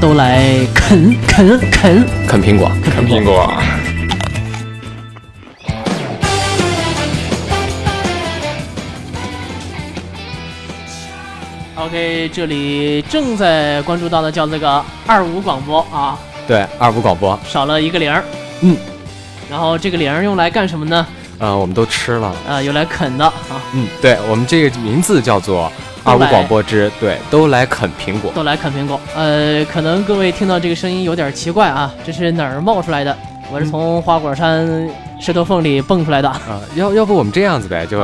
[0.00, 2.06] 都来啃啃啃。
[2.26, 3.52] 啃苹果，啃苹果。
[11.76, 17.38] OK，这里正在关注到的叫这个二五广播啊，对，二五广播。
[17.46, 18.24] 少了一个零儿，
[18.62, 18.74] 嗯，
[19.50, 21.06] 然后这个零儿用来干什么呢？
[21.38, 25.70] 啊，我们都吃了，啊，用来啃的啊，嗯，对我们这个名字叫做
[26.04, 29.00] 二五广播之，对，都来啃苹果，都来啃苹果。
[29.14, 33.16] 呃，可能各位听到这个声音有点奇怪啊，这是哪儿冒出来的？
[33.52, 36.60] 我是从花果山石头缝里蹦出来的啊。
[36.74, 38.00] 要要不我们这样子呗，就。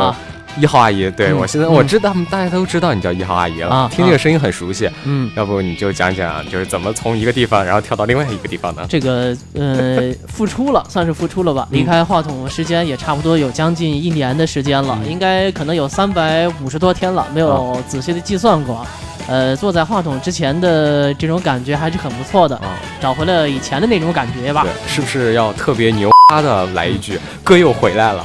[0.59, 4.91] 一号阿姨，对我现在我知道，大家都知道你叫一号阿姨了，听这个声音很熟悉。
[5.05, 8.87] 嗯，要不你就讲讲，就是怎么从一个地方，然后跳到另外一个地方呢？
[8.88, 11.69] 这个呃，复出了，算是复出了吧。
[11.70, 18.87] 离开话筒时间也差不多有将近一年的时间了，应该可能有三百五十多天了，没有仔细的计算过。
[19.29, 22.59] 呃，坐在话筒之前的这种感觉还是很不错的，
[23.01, 24.62] 找回了以前的那种感觉吧？
[24.62, 28.24] 对，是不是要特别牛叉的来一句，哥又回来了？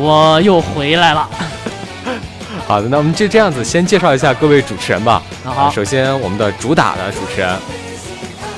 [0.00, 1.28] 我又回来了。
[2.66, 5.22] 好的，那我们就这样子先介绍一下各位主持人吧。
[5.44, 7.58] 好，首先我们的主打的主持人，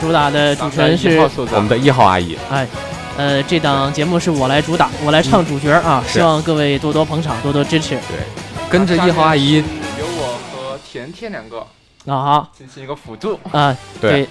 [0.00, 2.38] 主打的主持人是我们的一号阿姨。
[2.50, 2.66] 哎，
[3.16, 7.96] 呃，这档节目是我来主打，我来唱主角啊，希望各位多多捧场，多多支持。
[7.96, 8.18] 对，
[8.70, 9.56] 跟着一号阿姨，
[9.98, 11.66] 有我和甜甜两个
[12.04, 13.76] 那，好，进行一个辅助啊。
[14.00, 14.28] 对，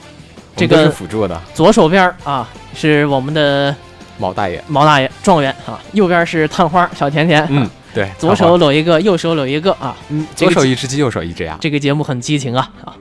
[0.55, 1.41] 这个是辅助的。
[1.53, 3.75] 左手边啊是我们的。
[4.21, 5.81] 毛大爷，毛大爷，状元啊！
[5.93, 11.57] 右边是探花小甜甜，嗯，对， 左手搂一个，右手搂一个啊，嗯，左手一只鸡，右手一只鸭。
[11.59, 12.93] 这个节目很激情啊啊！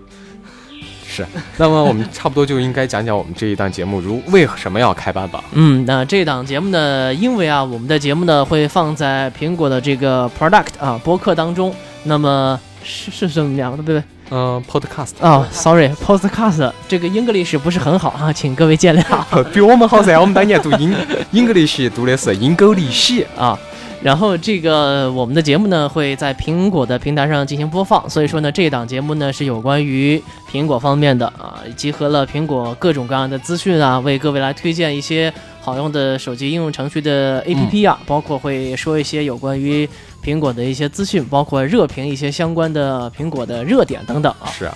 [1.07, 1.27] 是，
[1.59, 5.45] 那么我们差不多就应该讲讲我们这一档节目如为什么要开办吧？
[5.53, 13.83] 嗯，那这档节目呢，因为啊，我们的节目呢会放在苹果的这个 Product 啊播客当中，那么是是怎么样的？
[13.83, 14.03] 对不对？
[14.31, 19.45] 嗯，podcast 啊，sorry，podcast 这个 English 不是很好啊， 请各位见谅。
[19.53, 20.95] 比我们好噻，我们当年读英
[21.35, 23.59] English 读的是英格利西啊。
[24.03, 39.87] 然后这个我们的节目呢会在苹果的平台上进行播放，所以说呢这档节目呢是有关于苹果方面的啊，集合了苹果各种各样的资讯啊，为各位来推荐一些好用的手机应用程序的 APP 啊，包括会说一些有关于。
[40.25, 44.47] 苹果的一些资讯，包括热评一些相关的苹果的热点等等啊。
[44.51, 44.75] 是啊，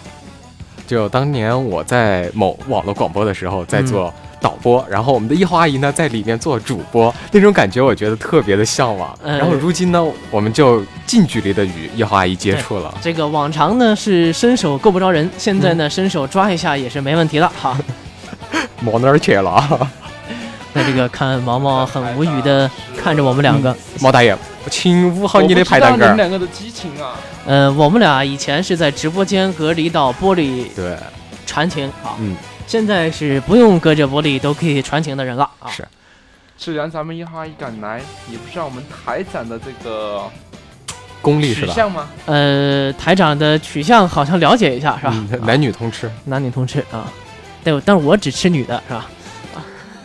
[0.86, 9.18] 就当年我在某网络广播的时候，在做导播，然后我们的一号阿姨呢在里面做主播，那种感觉我觉得特别的向往。
[9.22, 12.92] 然后如今呢，我们就近距离的与一号阿姨接触了。
[13.00, 17.76] 这个往常呢是伸手够不着人，现在呢伸手抓一下也是没问题的哈。
[18.80, 19.88] 毛哪儿去了？
[20.74, 24.36] 那这个看毛毛很无语的 看着我们两个，毛大爷。
[24.70, 26.00] 请捂好你的排档杆。
[26.00, 27.14] 你们两个的激情啊！
[27.46, 30.96] 呃，我们俩以前是在直播间隔离到玻璃对
[31.46, 32.34] 传情啊，嗯，
[32.66, 35.70] 现在是不用隔着玻璃都可以传情的人了啊。
[35.70, 35.86] 是，
[36.56, 40.22] 既然咱们一号一敢来，也不知道我们台长的这个
[41.20, 41.68] 功力是吧？
[41.68, 42.08] 取向吗？
[42.26, 45.14] 呃，台长的取向好像了解一下是吧？
[45.42, 47.12] 男女通吃，男女通吃啊，
[47.62, 49.06] 对，但是我只吃女的是吧？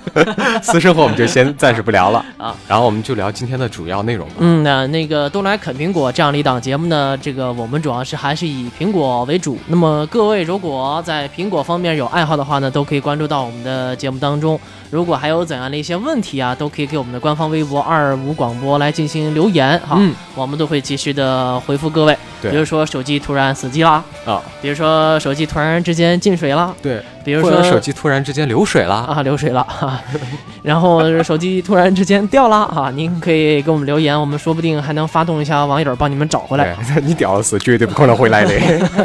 [0.62, 4.36] 私生活我们就先 暂时不聊了啊，然后我们就聊今天的主要内容吧。
[4.40, 9.58] 嗯，那那个都来啃苹果这样的一档节目呢，这个我们主要是还是以苹果为主。
[9.68, 14.60] 那么各位如果在苹果方面有爱好的话呢，都可以关注到我们的节目当中。
[14.92, 20.00] 如果还有怎样的一些问题啊，都可以给我们的官方微博二五广播来进行留言哈，
[20.34, 22.18] 我们都会及时的回复各位。
[22.42, 24.04] 对，比如说手机突然死机啦。
[24.26, 30.02] 啊，比如说手机突然之间进水了，对，比如说手机突然之间流水了啊，流水了哈，
[30.62, 36.78] 然后手机突然之间掉了啊，您可以给我们留言，我们说不定还能发动一下网友帮你们找回来。
[37.04, 38.54] 你掉了是绝对不可能回来的。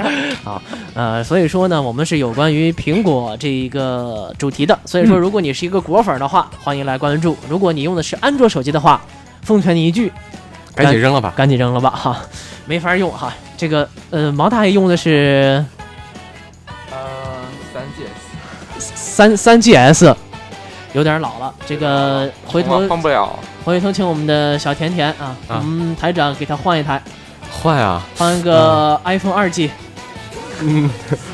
[0.45, 0.61] 啊，
[0.95, 9.01] 呃，所以说呢，我们是有关于苹果这一个主题的，所以说如果你是一个果粉的话，欢迎来关注；如果你用的是安卓手机的话，
[9.43, 10.13] 奉劝你一句，
[10.75, 12.21] 赶紧扔了吧，赶紧扔了吧哈。
[12.67, 15.65] 没法用哈，这个呃，毛大爷用的是
[16.91, 16.97] 呃
[17.73, 20.15] 三 GS，三三 GS，
[20.95, 21.55] 有点老了。
[21.67, 27.03] 这个回头换不了，回头请我们的小甜甜啊，我们台长给他换一台，
[27.51, 29.71] 换啊，换个 iPhone 二 G，
[30.61, 30.91] 嗯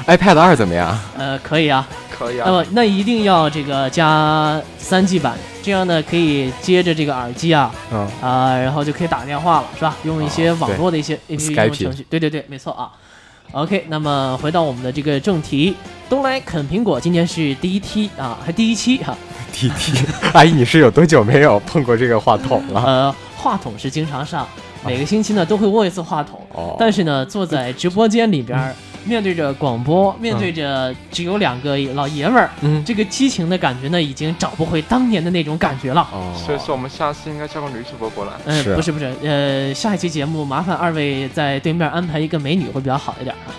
[0.08, 0.98] ，iPad 二怎么样？
[1.16, 1.86] 呃，可以啊。
[2.20, 7.72] 可以啊，那么那一定要这个加三 G 版，这样呢可以接着这个耳机啊，
[8.20, 9.96] 啊，然后就可以打电话了，是吧？
[10.02, 12.92] 用一些网络的一些 A P P 程序，对对对，没错啊。
[13.52, 15.74] OK，那么回到我们的这个正题，
[16.10, 19.16] 东来啃苹果，今天是第一期啊，还第一期哈。
[19.39, 19.93] 第一期，
[20.32, 22.82] 阿姨，你是有多久没有碰过这个话筒了？
[22.85, 24.47] 呃，话筒是经常上，
[24.85, 26.41] 每个星期呢都会握一次话筒，
[26.79, 28.75] 但是呢坐在直播间里边。
[29.02, 36.06] 面对着广播，面对着只有两个老爷们儿，嗯，这个激情的感觉呢，已经找不回当年的那种感觉了。
[36.12, 38.32] 哦，所以说我们下次应该叫个女主播过来。
[38.44, 43.56] 嗯，是不是不是，呃，下一期节目麻烦二位在对面安排一个美女会比较好一点啊。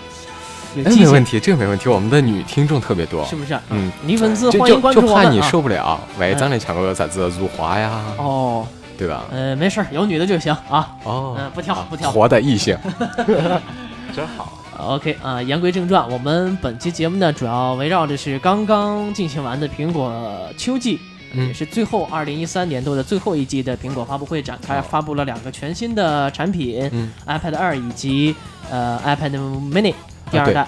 [0.76, 1.88] 有哎，没问题，这个没问题。
[1.88, 3.58] 我们的女听众特别多是，不是？
[3.70, 5.40] 嗯，女粉丝欢迎关注就就怕你。
[5.42, 6.00] 受不了。
[6.18, 8.66] 喂，嗯咱俩抢个啥子辱华呀，哦，
[8.96, 9.24] 对吧？
[9.30, 10.94] 呃，没事儿，有女的就行啊。
[11.04, 12.10] 哦，嗯，不挑啊不挑。
[12.10, 12.76] 活的异性，
[14.14, 14.58] 真好。
[14.78, 20.12] OK 啊、言归正传，我们本期节目呢，主要围绕着是刚刚进行完的苹果
[20.56, 21.00] 秋季，也
[21.34, 28.34] 嗯是最后二零一三年度的最后一季的苹果发布会展开，哦发布了两个全新的产品、嗯，i p a d 二以及
[28.70, 29.30] 呃 iPad
[29.70, 29.94] Mini
[30.30, 30.66] 第二对代。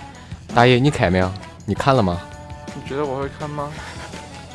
[0.54, 1.30] 大爷，你看没有？
[1.66, 2.20] 你看了吗？
[2.74, 3.70] 你觉得我会看吗？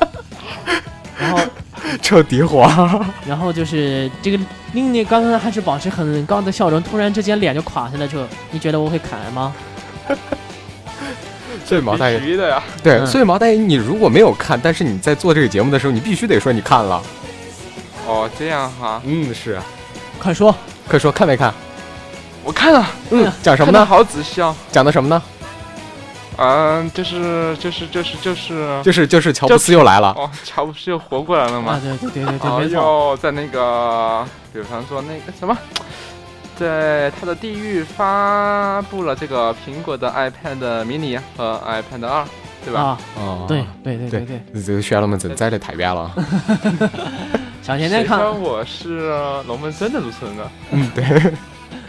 [1.18, 1.38] 然后，
[2.00, 2.66] 彻底火，
[3.26, 4.38] 然后就是这个
[4.72, 9.52] 令你刚刚还是保持很高的笑容，突然之间脸就垮下来之后，你觉得我会砍吗？
[11.66, 12.62] 所以毛大爷必须的呀。
[12.82, 17.02] 对，嗯所以毛大爷，你如果没有看，但是你在做这个节目的时候，你必须得说你看了。
[18.06, 19.60] 哦，这样哈，嗯，是，
[20.18, 20.54] 快说，
[20.88, 21.52] 快说看没看？
[22.44, 23.84] 我看了，嗯，讲什么呢？
[23.84, 24.54] 好仔细啊。
[24.70, 25.22] 讲的什么呢？
[26.36, 28.82] 嗯，就是就是就是就是。
[28.82, 30.08] 就是就是乔布斯又来了。
[30.16, 31.80] 哦，乔布斯又活过来了啊，吗？
[31.82, 32.76] 对对对对对，哦没错。
[32.80, 35.56] 哟，在那个，比方说那个什么，
[36.58, 42.24] 在他的地狱发布了这个苹果的 iPad mini 和 iPad 二，
[42.64, 42.80] 对吧？
[42.80, 46.10] 啊，哦，对对对对对对，这个选了们真栽的太远了。
[47.62, 49.10] 小甜甜看我是
[49.46, 50.50] 龙门阵的主持人呢？
[50.70, 51.04] 嗯，对，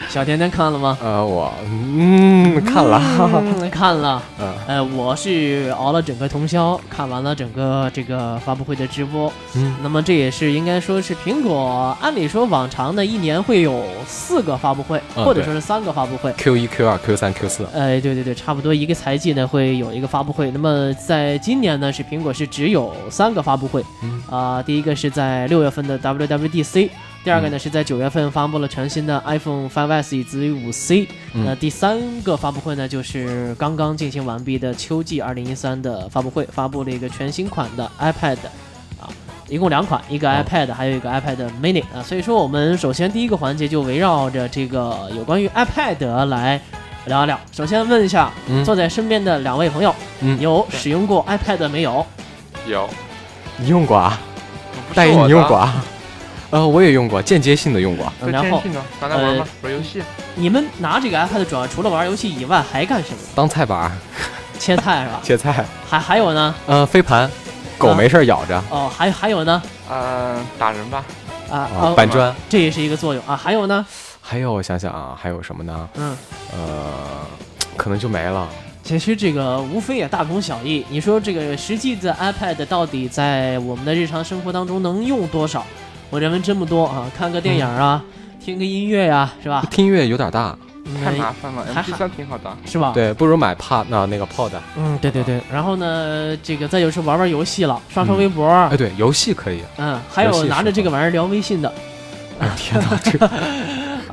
[0.09, 0.97] 小甜甜看了吗？
[1.01, 4.21] 呃，我嗯 看了，嗯看了。
[4.39, 9.31] 嗯呃，我是熬了整个通宵，看完了整个这个发布会的直播。
[9.55, 16.31] 嗯那么这也是应该说是苹果，按理说往常的一年会有四个发布会，嗯或者说是三个发布会。
[16.37, 17.65] ，Q 一、Q 二、Q 三、Q 四。
[17.73, 20.51] 哎，对对对，差不多一个财季呢会有一个发布会。
[20.51, 23.83] 那么在今年呢，是苹果是只有三个发布会。
[24.03, 26.89] 嗯啊、第一个是在六月份的 WWDC，
[27.23, 31.07] 第二个呢是在九月份发布了全新的 iPhone 5S 以及五 C。
[31.33, 38.37] 嗯那第三个发布会呢，就是刚刚进行完毕的秋季2013的发布会，发布了一个全新款的 iPad，
[38.99, 39.05] 啊，
[39.47, 42.01] 一共两款，一个哦 iPad，、还有一个 iPad Mini 啊。
[42.03, 46.59] 所以说，我们首先第一个环节就围绕着这个有关于 iPad 来
[47.05, 47.39] 聊一聊。
[47.51, 52.03] 首先问一下，嗯坐在身边的两位朋友，嗯，有使用过 iPad 没有？
[52.67, 52.89] 有，
[53.57, 54.19] 你用过啊？
[54.89, 55.55] 不是大爷，我的你用过？
[55.55, 55.85] 啊？
[56.51, 58.11] 呃，我也用过，间接性的用过。
[58.19, 60.03] 对，然后天性的，拿来玩吧，玩游戏。
[60.35, 63.17] 你们拿这个 iPad 主要除了玩游戏以外还干什么？
[63.33, 63.91] 当菜板
[64.59, 65.19] 切菜是吧？
[65.23, 66.53] 切菜，还还有呢？
[66.67, 67.29] 呃，飞盘，
[67.77, 69.61] 狗没事儿咬着哦，还还有呢？
[69.89, 71.03] 呃，打人吧。
[71.49, 72.33] 啊啊啊，，搬砖。
[72.47, 73.35] 这也是一个作用啊。
[73.35, 73.85] 还有呢？
[74.21, 75.89] 还有我想想啊，还有什么呢？
[75.95, 76.17] 嗯，
[76.53, 76.93] 呃，
[77.75, 78.47] 可能就没了。
[78.83, 80.85] 其实这个无非也大同小异。
[80.89, 85.65] 你说这个实际的 iPad 到底在我们的日常生活当中能用多少？
[86.11, 88.03] 我认为这么多啊，看个电影啊，
[88.43, 89.65] 听个音乐呀、是吧？
[89.71, 90.55] 听音乐有点大，
[91.03, 92.55] 太嗯麻烦了还，MP 三挺好的。
[92.65, 94.51] 是吧？，对，不如买 Pod 那那个 Pod。
[94.77, 95.41] 嗯，对对对。
[95.51, 99.61] 然后呢，这个再就是玩玩游戏了，刷刷嗯微博，哎，对，游戏可以。
[99.77, 101.73] 嗯，还有拿着这个玩意儿聊微信的。
[102.39, 103.29] 哎 天哪，这个。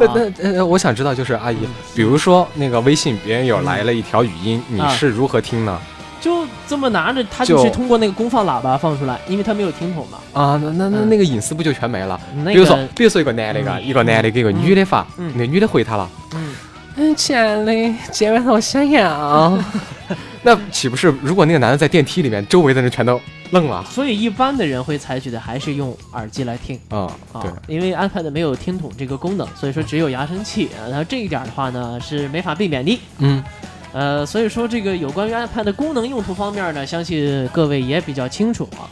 [0.00, 1.56] 那啊那呃，我想知道，就是阿姨，
[1.96, 5.76] 比如说那个微信，别人有来了一条语音，你啊是如何听呢？
[6.20, 10.18] 就这么拿着，他就就是通过那个功放喇叭放出来，因为他没有听筒嘛。
[10.32, 12.20] 啊，那那那嗯那个隐私不就全没了？
[12.44, 16.54] 那比如说，，比如说一个男的，一个男的给个女的发，嗯那女的回他了，嗯，
[16.96, 17.72] 嗯，亲爱的，
[18.10, 19.58] 今天晚上我想要。
[20.42, 23.20] 那岂不是如果那个男的在电梯里面，周围的人全都
[23.50, 23.84] 愣了？
[23.90, 30.68] 所以一般的人会采取的还是用耳机来听啊，啊对，，因为 iPad 没有听筒这个功能，所以说只有扬声器。
[30.88, 33.00] 然后这一点的话呢是没法避免的。
[33.18, 33.42] 嗯
[33.92, 38.84] 呃，所以说这个有关于 iPad 的功能用途方面呢，相信各位也比较清楚啊。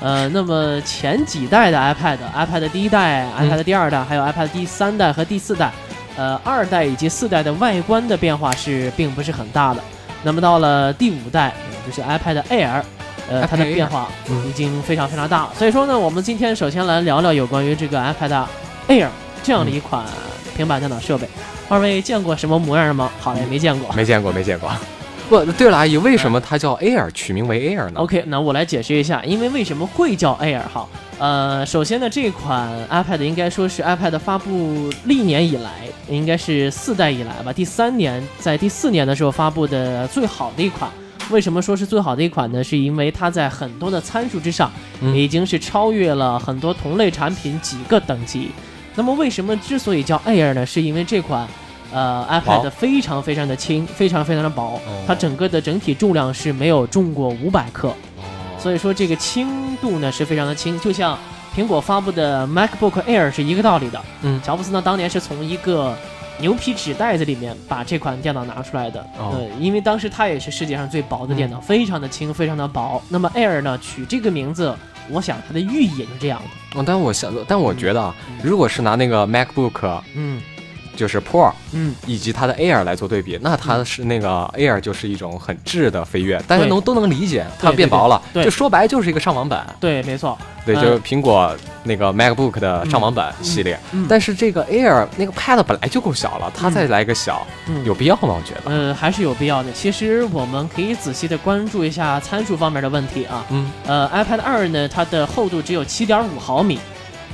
[0.00, 5.72] 呃，那么前几代的 iPad，iPad 第一代、嗯 iPad 第二代，还有 iPad 第三代和第四代，
[6.16, 9.80] 呃，二代以及四代的外观的变化是并不是很大的。
[10.24, 12.82] 那么到了第五代，也就是 iPad Air，
[13.30, 15.52] 呃，它的变化嗯已经非常非常大了。
[15.56, 18.44] 所以说呢，我们今天首先来聊聊有关于这个 iPad
[18.88, 19.08] Air
[19.42, 20.04] 这样的一款
[20.56, 21.28] 平板电脑设备。
[21.68, 23.10] 二位见过什么模样吗？
[23.20, 23.92] 好嘞，没见过。
[23.94, 24.70] 没见过，没见过。
[25.28, 30.86] 不对了，阿姨，为什么它叫 Air 取名为 Air 呢？OK，那我来解释一下，因为为什么会叫 Air 哈？
[31.18, 35.70] 呃，首先呢，这款 iPad 应该说是 iPad 发布历年以来，
[36.08, 40.90] 应该是四代以来吧，第三年，在第四年的时候发布的最好的一款。
[41.30, 42.62] 为什么说是最好的一款呢？
[42.62, 48.50] 是因为它在很多的参数之上，嗯已经是超越了很多同类产品几个等级。
[48.94, 50.66] 那么为什么之所以叫 Air 呢？
[50.66, 51.48] 是因为这款
[51.92, 57.94] 呃，iPad 非常非常的轻，非常非常的薄，它整个的整体重量是没有重过五百克，
[58.58, 61.18] 所以说这个轻度呢是非常的轻，就像
[61.54, 64.00] 苹果发布的 MacBook Air 是一个道理的。
[64.22, 65.94] 嗯，乔布斯呢当年是从一个
[66.38, 73.02] 牛皮纸袋子里面把这款电脑拿出来的，呃，因为当时它也是世界上最薄的电脑，非常的轻，非常的薄。
[73.10, 74.74] 那么 Air 呢取这个名字，
[75.12, 76.80] 我想它的寓意也是这样的。
[76.80, 80.40] 嗯，但我想，但我觉得啊，如果是拿那个 MacBook，嗯。
[80.96, 89.66] 就是 Pro，嗯，以及它的 Air 来做对比，那它是那个 Air 就是一种很质的飞跃，大家能都能理解，它变薄了，就说白就是一个上网版。
[89.80, 93.78] 对，没错，对，就是苹果那个 MacBook 的上网版系列。
[94.08, 97.46] 但是这个 Air 那个 Pad 本来就够小了，它再来个小，
[97.84, 98.36] 有必要吗？
[98.38, 99.72] 我觉得，呃，还是有必要的。
[99.72, 103.44] 其实我们可以仔细的关注一下参数方面的问题啊。
[103.50, 106.78] 嗯，呃，iPad 二呢，它的厚度只有七点五毫米，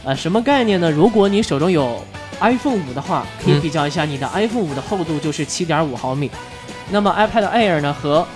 [0.04, 0.90] 呃，什么概念呢？
[0.90, 2.02] 如果你手中有
[2.40, 6.30] iPhone 五的话，可以比较一下，你的 iPhone 五的厚度就是七点五毫米，
[6.90, 8.26] 那么 iPad Air 呢和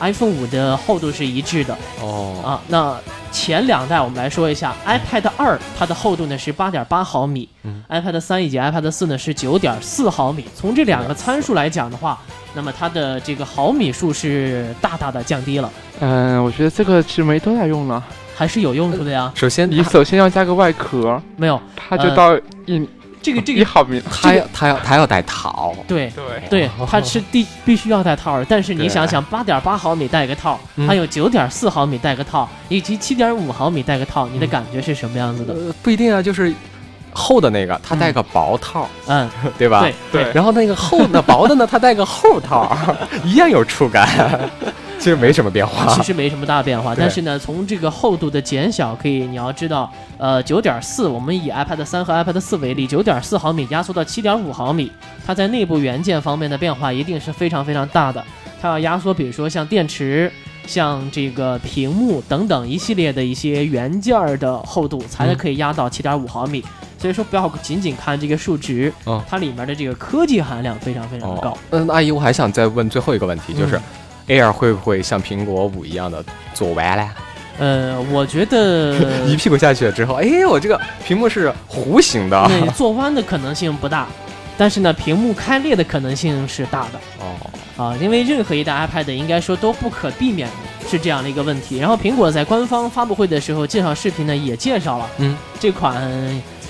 [0.00, 2.60] iPhone 五的厚度是一致的哦啊。
[2.68, 2.96] 那
[3.30, 7.48] 前两代我们来说一下，iPad 二它的厚度呢是八点八毫米
[7.88, 10.44] ，iPad 三以及 iPad 四呢是九点四毫米。
[10.56, 12.18] 从这两个参数来讲的话，
[12.54, 15.70] 那么它的这个毫米数是大大的降低了。
[16.00, 18.02] 嗯，我觉得这个其实没多大用了，
[18.34, 19.30] 还是有用处的呀。
[19.36, 22.34] 首先，你首先要加个外壳，没有，它就到
[22.66, 22.88] 一。
[23.22, 35.54] 这个 这个好明，他要他要他要带套，对对对，他是必必须要带套的但是你想想，八点八毫米带个套，还有九点四毫米带个套，以及七点五毫米带个套，你的感觉是什么样子的？
[35.82, 36.52] 不一定啊，就是
[37.12, 39.80] 厚的那个，它带个薄套，嗯，对吧？
[40.12, 40.32] 对对。
[40.32, 42.76] 然后那个厚的薄的呢，它带个厚套，
[43.24, 44.08] 一样有触感。
[45.00, 54.92] 其实没什么变化，其实没什么大变化，但是呢，从这个厚度的减小，可以你要知道，呃，九点四，我们以 iPad 三和 iPad 四为例，九点四毫米压缩到七点五毫米，
[55.26, 58.22] 它在内部元件方面的变化一定是非常非常大的。
[58.60, 60.30] 它要压缩，比如说像电池、
[60.66, 66.62] 像这个屏幕等等一系列的一些元件的厚度，才可以压到七点五毫米。
[66.98, 68.92] 所以说，不要仅仅看这个数值，
[69.26, 71.56] 它里面的这个科技含量非常非常的高。
[71.70, 73.80] 嗯，阿姨，我还想再问最后一个问题，就是。
[74.30, 77.08] Air 会不会像苹果五一样的做弯了？
[77.58, 78.94] 呃，我觉得
[79.26, 84.06] 一屁股下去了之后，哎，我这个屏幕是弧形的，对，做弯的可能性不大，
[84.56, 87.00] 但是呢，屏幕开裂的可能性是大的。
[87.18, 91.78] 哦，啊，因为任何一代 iPad 应该说都不可避免的是这样的一个问题。
[91.78, 96.00] 然后苹果在官方发布会的时候介绍视频呢，也介绍了，嗯，这款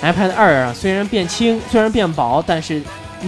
[0.03, 2.83] iPad 二啊，虽然变轻，虽然变薄，但是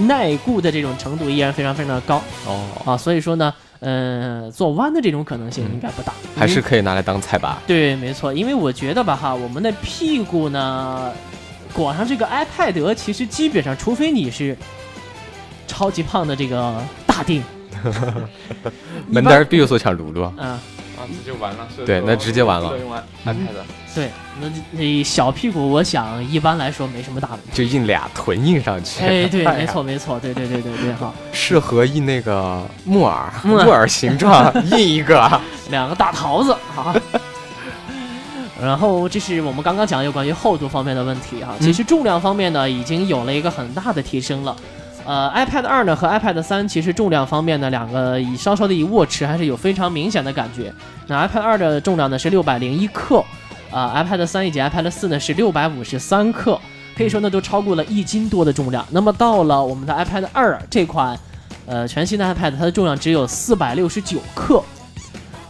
[0.09, 2.21] 耐固的这种程度依然非常非常的高。
[2.47, 3.55] 哦，啊，所以说呢。
[3.85, 7.61] 嗯，做弯的这种可能性应该不大，还是可以拿来当菜吧。
[7.67, 11.12] 对，没错，因为我觉得吧，哈，我们的屁股呢，
[11.73, 14.57] 裹上这个 iPad，其实基本上，除非你是
[15.67, 17.43] 超级胖的这个大腚，
[19.11, 20.33] 门单必须说像露露。
[20.39, 20.59] 嗯。
[21.09, 22.73] 那就完了，对，那直接完了。
[23.95, 29.05] 对，那那小屁股，我想一般来说没什么大问题，就印俩臀印上去。
[29.05, 35.41] 哎，对， 没错，没错，对对对对对，好，适合印那个木耳，木耳形状印一个，
[35.71, 36.95] 两个大桃子，好。
[38.61, 44.57] 然后这是我们刚刚讲有关于厚度方面的问题哈，其实重量方面呢，已经有了一个很大的提升了。
[45.05, 50.73] 呃，iPad 二呢和 iPad 三其实重量方面呢，两个以稍稍的以握持还是有非常明显的感觉。
[51.09, 53.25] 那 iPad 二的重量呢是六百零一克，
[53.73, 56.57] 啊，iPad 三以及 iPad 四呢是六百五十三克，
[56.97, 58.87] 可以说呢都超过了一斤多的重量。
[58.91, 61.19] 那么到了我们的 iPad 二这款，
[61.67, 64.63] 呃，全新的 iPad 它的重量只有四百六十九克，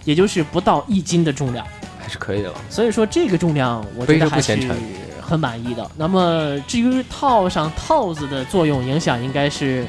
[0.05, 1.67] 也就是不到一斤的重量，
[2.01, 2.51] 还是可以的。
[2.71, 4.59] 所以说这个重量我觉得还是。
[5.33, 5.91] 很满意的。
[5.97, 9.87] 那么至于套上套子的作用影响，应该是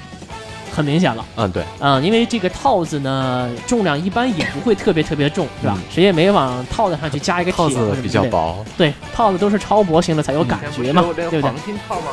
[0.73, 1.25] 很明显了。
[1.35, 5.77] 嗯，对，嗯，因为这个套子呢，重量一般也不会特别特别重，是吧？
[5.91, 8.63] 谁也没往套子上去加一个套子比较薄。
[8.77, 11.41] 对，套子都是超薄型的才有感觉嘛，对不对？
[11.41, 12.07] 黄金套吗？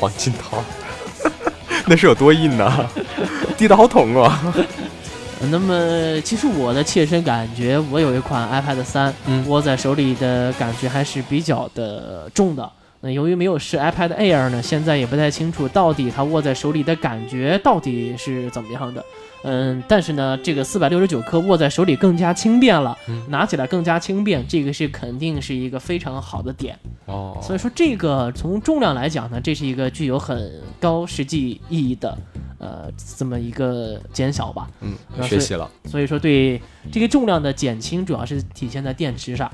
[0.00, 0.58] 黄金套，
[1.86, 2.90] 那是有多硬呢？
[3.56, 4.42] 滴的好痛啊！
[5.50, 9.14] 那么，其实我的切身感觉，我有一款 iPad 三，
[9.46, 12.70] 握在手里的感觉还是比较的重的。
[13.04, 19.04] 那由于没有试 iPad Air 呢，现在也不太清楚到底它握在手里的感觉到底是怎么样的。
[19.42, 22.96] 嗯，但是呢，这个四百六十九克握在手里更加轻便了，
[23.28, 26.78] 拿起来更加轻便，这个是肯定是一个非常好的点。
[27.04, 32.16] 哦，所以说这个从重量来讲呢，这是一个具有很高实际意义的。
[32.58, 34.94] 呃，这么一个减小吧，嗯，
[35.28, 35.70] 学习了。
[35.84, 36.58] 所以说，对
[36.90, 39.52] 这个重量的减轻，主要是体现在电池上。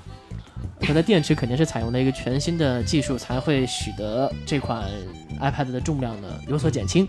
[0.81, 4.89] 它的电池肯定是采用了一个全新的技术，才会使得这款
[5.41, 7.07] iPad 的重量呢有所减轻。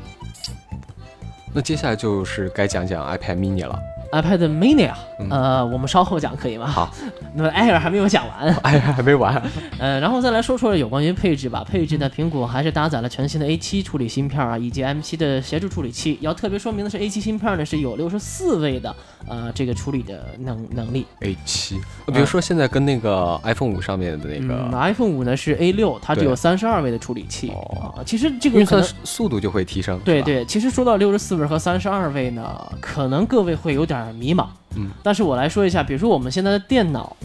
[1.54, 3.80] 那接下来就是该讲讲 iPad mini 了。
[4.12, 4.98] iPad mini 啊，
[5.30, 6.68] 呃，我们稍后讲可以吗？
[6.68, 6.94] 好，
[7.34, 9.42] 那么 Air 还没有讲完， Air 还没完。
[9.80, 11.64] 呃，然后再来说说有关于配置吧。
[11.64, 16.18] 配置呢，苹果还是搭载了全新的 A7 处理芯片啊，以及 M7 的协助处理器。
[16.22, 18.94] 要特别说明的是，A7 芯片呢是有六十四位的
[19.28, 21.06] 呃这个处理的能能力。
[21.22, 28.04] A7，比如说现在跟那个 iPhone 五上面的那个 iPhone 五呢是 A6，它只有三十二位的处理器啊。
[28.06, 29.98] 其实这个运算速度就会提升。
[30.04, 32.44] 对对，其实说到六十四位和三十二位呢，
[32.82, 34.48] 可能各位会有点迷茫。
[34.76, 37.16] 嗯，但是我来说一下，比如说我们现在的电脑，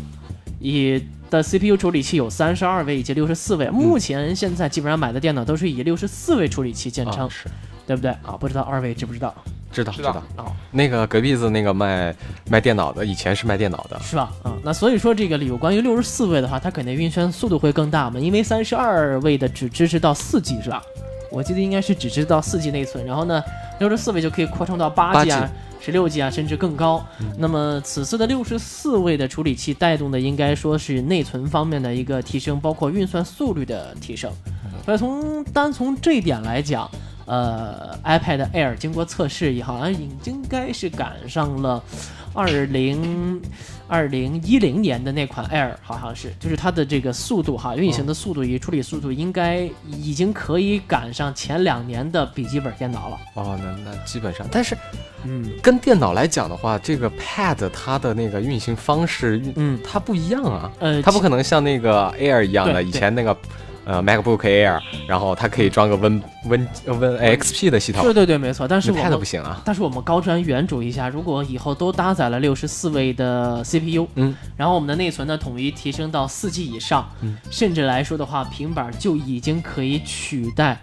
[0.58, 7.28] 以的 CPU 处理器有三十二位以及六十四位，目前现在基本上买的电脑都是以六十四位处理器见称，
[7.86, 8.36] 对不对啊？
[8.38, 9.34] 不知道二位知不知道？
[9.72, 10.46] 知道知道啊。
[10.70, 12.14] 那个隔壁子那个卖
[12.48, 14.32] 卖电脑的，以前是卖电脑的，是吧？
[14.42, 20.82] 啊，那所以说这个有关于六十四位的话，它肯定运算速度会更大嘛，因为三十二位的只支持到四 G 是吧？
[21.30, 23.42] 我记得应该是只支持到四 G 内存，然后呢，
[23.80, 25.50] 六十四位就可以扩充到八 G 啊。
[25.80, 27.04] 十六 G 啊，甚至更高。
[27.38, 34.32] 那么此次的六十四位的处理器带动的，应该说是内存方面的一个提升，包括运算速率的提升。
[34.84, 36.88] 所以从单从这一点来讲，
[37.24, 41.82] 呃，iPad Air 经过测试也好像应该是赶上了
[42.36, 43.40] 二零。
[43.88, 53.18] 二零一零年的那款 Air 好像是，就是它的这个速度哈，运行的速度与处理速度应该已经可以赶上前两年的笔记本电脑了。
[53.34, 54.76] 哦，那那基本上，但是，
[55.22, 63.38] 嗯，跟电脑来讲的话，这个 Pad 它的那个运行方式，嗯，它不一样啊，呃，它不可能像那个 Air 一样的，以前那个。
[63.86, 68.02] 呃，MacBook Air，然后它可以装个 Win Win Win XP 的系统。
[68.02, 68.66] 对对对，没错。
[68.66, 69.62] 但是我们不行啊。
[69.64, 80.76] 但是我们高瞻远瞩一下，如果以后都搭载了六十四位的 CPU，嗯，然后我们的内存呢统一提升到四 G 以上，嗯，甚至来说的话，平板就已经可以取代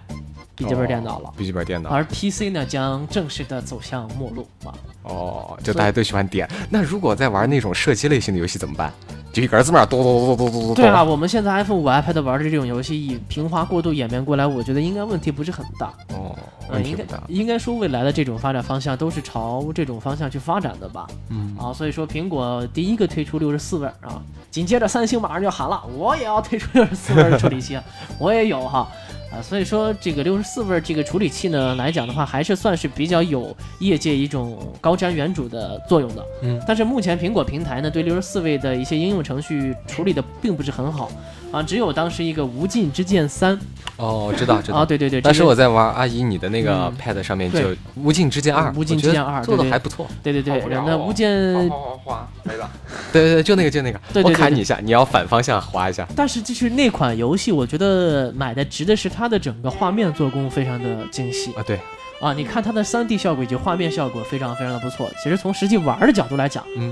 [0.56, 1.34] 笔记本电脑了。
[1.36, 1.90] 笔记本电脑。
[1.90, 4.74] 而 PC 呢将正式的走向末路啊。
[5.04, 6.50] 哦，就大家都喜欢点。
[6.70, 8.92] 那如果在玩那种射击类型的游戏怎么办？
[9.34, 10.76] 就一根字母，咚咚咚咚咚咚咚。
[10.76, 15.92] 对啊，我们现在 iPhone 五、iPad 玩的这种游戏，以平滑过渡演变过来，我觉得应该问题不是很大。
[16.10, 16.38] 哦，
[16.84, 21.08] 应该应该说未来的这种发展方向都是朝这种方向去发展的吧。
[21.30, 21.58] 嗯。
[21.60, 27.78] 啊，所以说苹果第一个推出六十四位啊，紧接着三星马上就喊了，我也要推出六十四位处理器，
[28.20, 28.88] 我也有哈。
[29.34, 36.24] 啊，所以说这个六十四位这个处理器呢来讲的话，还是算是比较有业界一种高瞻远瞩的作用的。
[36.44, 41.12] 嗯，但是目前苹果平台呢对六十四位的一些应用程序处理的并不是很好。
[41.54, 43.58] 啊，只有当时一个无尽之剑三。
[43.98, 44.80] 哦，知道知道。
[44.80, 45.22] 啊，对对对。
[45.22, 47.60] 当时我在玩阿姨你的那个 Pad 上面就
[47.96, 50.08] 无尽之剑二，无尽之剑二做的还不错。
[50.24, 51.70] 对对对，那无尽。
[51.70, 52.68] 滑滑滑，没了。
[53.14, 54.02] 对对对，就那个就那个。
[54.12, 56.08] 对对我砍你一下，你要反方向滑一下。
[56.16, 61.62] 但是就是那款游戏，我觉得买的值的是它的整个画面做工非常的精细啊。
[61.62, 61.80] 对。
[62.20, 65.08] 啊，你看它的 3D 效果以及画面效果非常非常的不错。
[65.22, 66.92] 其实从实际玩的角度来讲，嗯。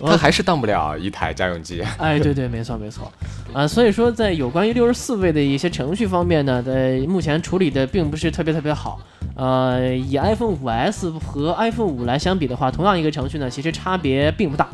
[0.00, 1.82] 它还是当不了一台家用机。
[1.98, 3.10] 哎，对对，没错没错，
[3.52, 9.00] 啊，所以说在有关于六十四位的一些程序方面呢，在目前处理的并不是特别特别好。
[9.36, 14.66] 呃，以 iPhone 五 S 和 iPhone 五来相比的话，同样一个程序呢，其实差别并不大，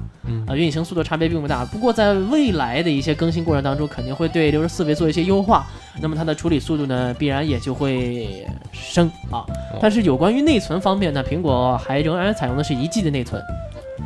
[0.46, 1.64] 啊，运行速度差别并不大。
[1.64, 5.66] 不过在未来的一些更新过程当中，肯定会对六十四位做一些优化，
[6.00, 9.44] 那么它的处理速度呢，必然也就会升啊。
[9.80, 13.42] 但是有关于内存方面呢，苹果还仍然采用的是一 G 的内存。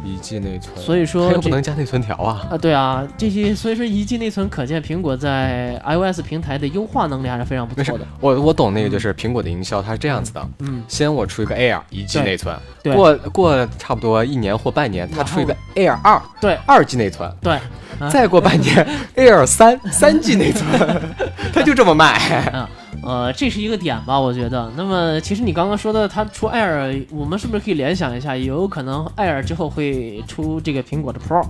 [0.04, 2.46] 一 G 内存，所以说它又不能加内存条啊！
[2.50, 8.06] 啊，对啊，这些所以说一 G 内存，可见苹果在 iOS 平台的优化能力还是非常不错的。
[8.20, 12.56] 我我懂那个，就是苹果的营销，它是这样子的，嗯，先我出一个 Air 一 G 内存，
[12.94, 17.58] 过过差不多一年或半年，它出一个 Air 二，对，二 G 内存，对，
[18.10, 20.66] 再过半年 Air 三三 G 内存，
[21.52, 22.68] 它就这么卖。
[23.02, 24.70] 呃，这是一个点吧，我觉得。
[24.76, 31.44] 那么，其实你刚刚说的，它出 Air，我们是不是可以联想一下，有可能 Air 之后会出这个苹果的 Pro？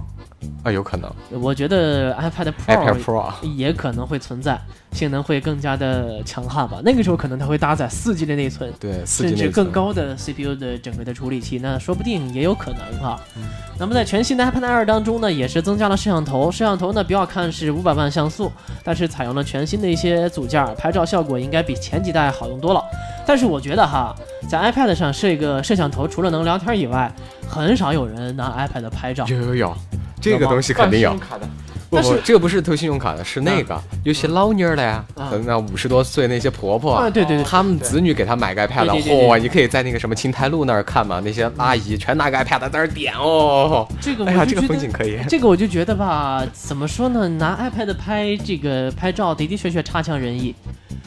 [0.62, 1.10] 啊，有可能。
[1.40, 4.58] 我觉得 iPad Pro 也可能会存在，
[4.92, 6.80] 性能会更加的强悍吧。
[6.84, 13.20] 那个时候可能它会搭载四 G 的内存，对，甚至更高的 CPU 的整个的处理器，那说不定也有可能哈。
[13.78, 16.50] 那么在全新的 iPad Air 当中呢，也是增加了摄像头。
[16.50, 18.50] 摄像头呢，不要看是五百万像素，
[18.82, 22.82] 但是采用了全新的一些组件，拍照效果应该比前几代好用多了。
[23.26, 24.14] 但是我觉得哈，
[24.48, 27.12] 在 iPad 上设一个摄像头，除了能聊天以外，
[27.48, 29.26] 很少有人拿 iPad 拍照。
[29.26, 29.76] 有有有。
[30.32, 31.16] 这个东西肯定有，
[31.88, 35.04] 不不，这个不是投信用卡的，是那个有些老妞儿的呀，
[35.44, 50.54] 那五十多岁那些婆婆，对对对，他们子女给他买个 iPad，嚯，你可以在那个什么青台路那儿看嘛，那些阿姨全拿个 iPad 在那儿点哦，这个哎呀，这个风景可以，这个我就觉得吧，怎么说呢，拿 iPad 拍这个拍照的的确确差强人意。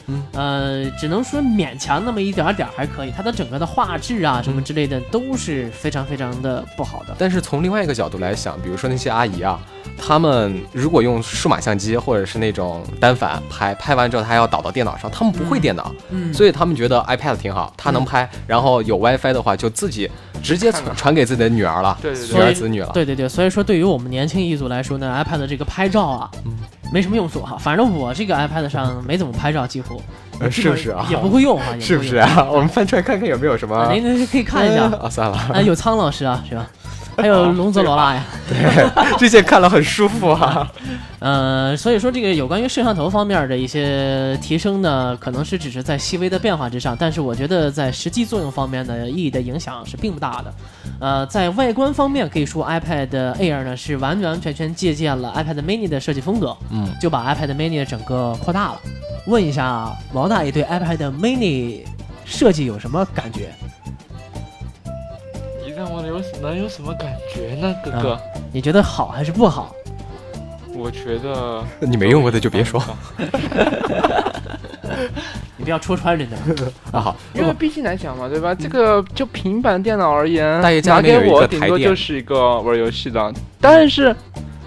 [0.06, 7.14] 嗯，呃，只能说勉强那么一点点还可以，它的整个的画质啊什么之类的都是非常非常的不好的。
[7.18, 9.60] 但是从另外一个角度来想，比如说那些阿姨啊，
[9.96, 20.10] 他们如果用数码相机或者是那种单反拍，拍完之后她还要导到电脑上，他们不会电脑，嗯，所以他们觉得 iPad 挺好，它能拍，然后有 WiFi 的话就自己
[20.42, 26.56] 直接传给自己的女儿了，对对，女儿子女了，对对对，所以说对于我们年轻一族来说呢，iPad 这个拍照啊，嗯。
[26.92, 30.00] 没什么用处哈，反正我这个 iPad 上 没怎么拍照，几乎
[30.50, 31.06] 是不是啊？
[31.10, 32.46] 也不会用啊，是不是啊？
[32.50, 33.92] 我们翻出来看看有没有什么？
[33.92, 36.66] 您可以看一下啊， 算了，有苍老师啊，是吧？
[37.16, 40.70] 还有龙泽罗拉呀， 对，这些看了很舒服啊。
[41.20, 50.54] 呃，所以说这个有关于摄像头方面的一些提升呢，可能是只是在细微的变化之上，但是我觉得在实际作用方面的意义的影响是并不大的。
[50.98, 58.80] 呃，在外观方面，可以说 iPad Air 呢是完完全全借鉴了 iPad Mini 的设计风格，嗯，就把 iPad Mini 整个扩大了。
[59.26, 61.80] 问一下王大爷对 iPad Mini
[62.24, 63.52] 设计有什么感觉？
[65.84, 68.20] 我有能有什么感觉呢，哥哥？
[68.52, 69.74] 你觉得好还是不好？
[70.74, 72.82] 我觉得 你没用过的就别说。
[75.56, 76.36] 你不要戳穿人家
[76.90, 77.00] 啊！
[77.00, 78.54] 好，因为毕竟来讲嘛，对吧？
[78.54, 83.32] 这个就平板电脑而言，拿给我顶多就是一个玩游戏的。
[83.60, 84.14] 但是，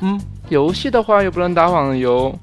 [0.01, 2.33] 嗯，游戏的话又不能打网游。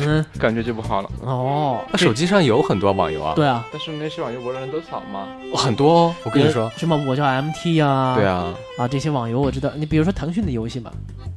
[0.00, 1.80] 嗯，感觉就不好了哦。
[1.90, 3.34] 那手机上有很多网游啊。
[3.34, 5.28] 对啊，但是那些网游玩的人都少吗？
[5.54, 6.70] 很多哦，我跟你说。
[6.76, 8.14] 什么我叫 MT 呀？
[8.16, 8.54] 对啊。
[8.78, 9.70] 啊，这些网游我知道。
[9.74, 10.90] 你比如说腾讯的游戏嘛，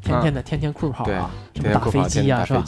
[0.03, 2.63] 天天的天天酷跑啊，什么打飞机啊，是吧？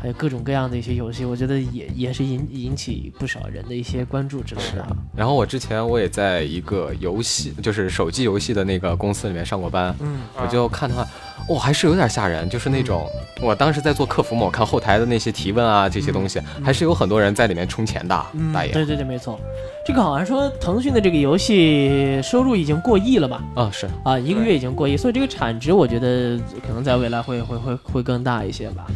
[0.00, 4.86] 还有各种各样的一些游戏，我觉得也也是引引起不少人的一些关注之类的。
[5.14, 11.06] 然后我之前我也在一个游戏，就是手机游戏的那个公司里面上过班，嗯，我就看他。
[11.48, 13.06] 哇，还是有点吓人，就是那种，
[13.40, 18.72] 我当时在做客服嘛，我看后台的那些提问啊，这些东西，还是有很多人在里面充钱的，大爷。
[18.72, 19.38] 对对对，没错，
[19.84, 23.42] 这个好像说腾讯的这个游戏收入已经过亿了吧？
[23.54, 28.86] 啊，是啊，一个月已经过亿，所以这个产值我觉得可能在未来会会会会更大一些吧。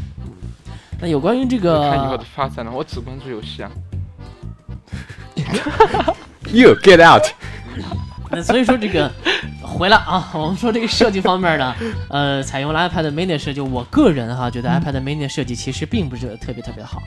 [1.00, 3.70] 那有关于这个，看以后的发展了，我只关注游戏啊。
[6.50, 7.26] You get out。
[8.32, 9.10] 那所以说这个。
[9.60, 11.74] 回来啊，我们说这个设计方面呢，
[12.08, 17.02] 呃，采用了 iPad Mini 设计，我个人哈觉得 iPad Mini 设计其实并不是特别特别的好。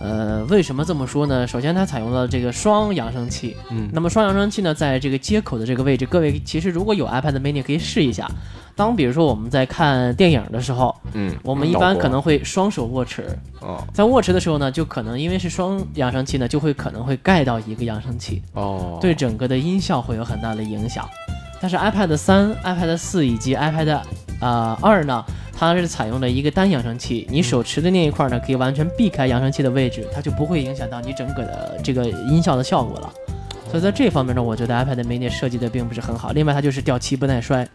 [0.00, 1.46] 呃，为什么这么说呢？
[1.46, 8.30] 首先它采用了这个双扬声器，嗯，那么双扬声器呢，在这个接口的这个位置，各位其实如果有 iPad Mini 可以试一下。
[8.76, 13.24] 当比如说我们在看电影的时候，嗯，我们一般可能会双手握持，
[13.60, 21.08] 哦，在握持的时候呢，就可能因为是双扬声器呢，就会可能会盖到一个扬声器，哦，对整个的音效会有很大的影响。
[21.60, 24.00] 但是 iPad 三、iPad 四以及 iPad
[24.40, 25.24] 啊二呢，
[25.56, 33.12] 它是采用了一个单扬声器，你手持的那一块呢，可以完全避开扬声器的位置，它就不会影响到你整个的这个音效的效果了。
[33.70, 36.32] 所以在这方面呢，我觉得 iPad mini 设计的并不是很好。
[36.32, 37.66] 另外，它就是掉漆不耐摔。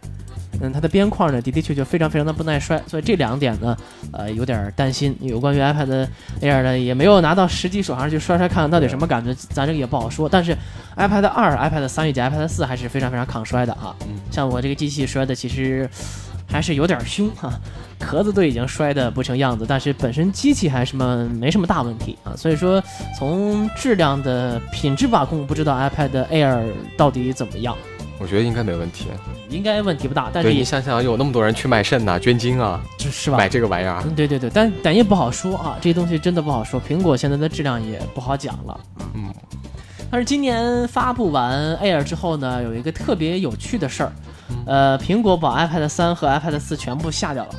[0.62, 3.78] 嗯，它的边框呢的的确确非常非常的不耐摔，所以这两点呢，
[4.12, 5.16] 呃，有点担心。
[5.22, 6.08] 有关于 iPad
[6.42, 10.28] Air 呢，也没有拿到实际手上去摔摔看看到底什么感觉，咱这个也不好说。
[10.28, 10.58] 但是
[10.98, 13.96] iPad 二、iPad 三以及 iPad 四还是非常非常抗摔的啊。
[14.32, 15.90] 像我这个机器摔的其实
[16.48, 17.54] 还是有点凶哈，
[18.00, 22.36] 壳子都已经摔的不成样子，但是本身机器还什么没什么大问题啊。
[22.36, 22.84] 所以说
[23.18, 26.64] 从质量的品质把控，不知道 iPad Air
[26.98, 27.78] 到底怎么样。
[28.20, 29.08] 我觉得应该没问题，
[29.50, 30.30] 应该问题不大。
[30.32, 33.38] 但是你想想，有那么多人去卖肾呐、捐精啊，是吧？
[33.38, 36.82] 买这个玩意儿，对对对，但但也不好说啊，这些东西真的不好说。
[36.82, 38.80] 苹果现在的质量也不好讲了，
[39.14, 39.34] 嗯。
[40.12, 44.12] 但是今年发布完 Air 之后呢，有一个特别有趣的事儿，
[44.66, 47.52] 呃，苹果把 iPad 三和 iPad 四全部下掉了。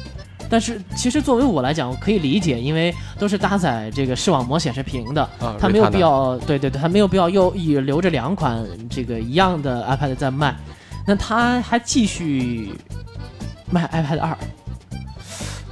[0.50, 10.56] 但是其实作为我来讲，我可以理解，因为都是搭载这个视网膜显示屏的，它没有必要，对对对，它没有必要又留着两款这个一样的 iPad 在卖，
[11.06, 12.74] 那它还继续
[13.70, 14.36] 卖 iPad 二，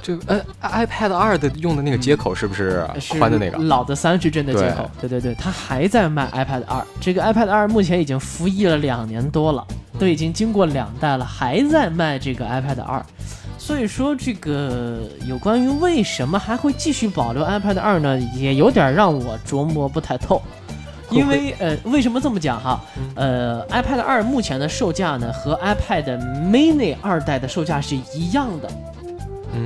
[0.01, 2.87] 这个呃 iPad 二的用的那个接口是不是
[3.19, 3.57] 宽的那个？
[3.57, 5.09] 老的三十帧的接口，对。
[5.09, 9.67] 对对，它还在卖 iPad 二，这个 iPad 二目前已经服役了两年多了，
[9.99, 13.05] 都已经经过两代了，还在卖这个 iPad 二。
[13.69, 20.41] 所以说，这个有关于为什么还会继续保留 iPad 二呢，也有点让我琢磨不太透。
[21.11, 22.81] 因为呃，为什么这么讲哈？
[23.13, 28.67] 呃，iPad 二目前的售价呢，和 iPad Mini 二代的售价是一样的。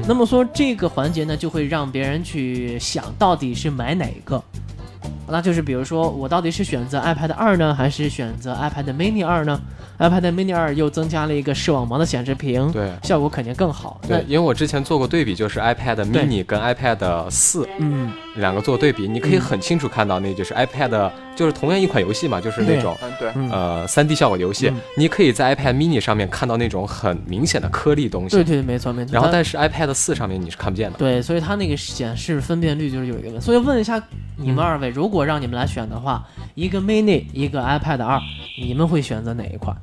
[0.05, 4.43] 那么说这个环节呢，就会让别人去想到底是买哪个。
[5.29, 9.61] 那就是比如说，我到底是选择 iPad 二呢，还是选择 iPad Mini 二呢
[9.99, 13.99] ？iPad Mini 二又增加了一个视网膜的显示屏，对，效果肯定更好。
[14.07, 28.35] 对，因为我之前做过对比，就是 iPad Mini 跟 iPad 四，嗯，两个做对比，你可以很清楚看到，那就是 iPad，就是同样一款游戏嘛，就是那种，嗯对，呃，三 D 效果游戏，你可以在 iPad mini 上面看到那种很明显的颗粒东西。
[28.35, 29.13] 对对，没错没错。
[29.13, 30.97] 然后但是 iPad 四上面你是看不见的。
[30.97, 33.39] 对，所以它那个显示分辨率就是有一个问题。
[33.39, 34.01] 所以问一下
[34.35, 38.19] 你们二位，如果让你们来选的话，一个 mini，一个 iPad 二，
[38.59, 39.75] 你们会选择哪一款？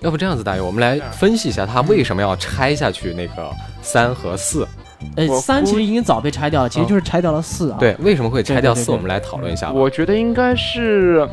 [0.00, 3.48] 要不这样子，大爷，我们来分析一下它为什么要拆下去那个
[3.80, 4.66] 三和四。
[5.16, 7.76] 呃，三其实已经早被拆掉了，其实就是拆掉了四啊。
[7.78, 8.90] 对，为什么会拆掉四？
[8.90, 9.70] 我们来讨论一下。
[9.72, 11.28] 我觉得应该是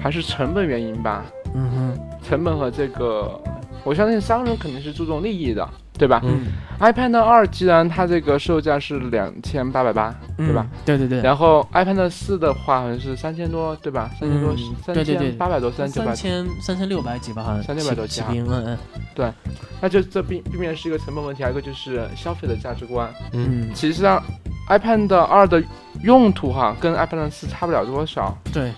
[0.00, 1.24] 还是成本原因吧。
[1.54, 3.40] 嗯哼，成本和这个，
[3.84, 5.66] 我相信商人肯定是注重利益的。
[5.98, 6.20] 对吧？
[6.24, 10.66] 嗯，iPad 二既然它这个售价是两千八百八，对吧？
[10.84, 11.20] 对对对。
[11.22, 14.10] 然后 iPad 四的话好像是三千多，对吧？
[14.20, 14.54] 三千多，
[14.84, 18.78] 三千八百多，三千三千三千六百几吧，好像三千百多起平，嗯嗯。
[19.14, 19.32] 对，
[19.80, 23.08] 那就这避避免是一个成本问题，还有一个就是消费的价值观。
[23.32, 24.22] 嗯，其实上
[24.68, 25.62] iPad 二的
[26.02, 28.36] 用途哈跟 iPad 四差不了多少。
[28.52, 28.70] 对，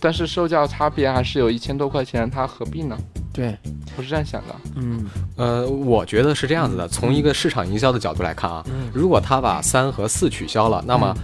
[0.00, 2.96] 但是售价差别还是有一千多块钱，它何必呢？
[3.32, 3.56] 对，
[3.96, 4.54] 我是这样想的。
[4.76, 5.06] 嗯，
[5.36, 6.88] 呃，我觉得是这样子的。
[6.88, 11.14] 从一个市场营销的角度来看啊，如果他把三和四取消了，那么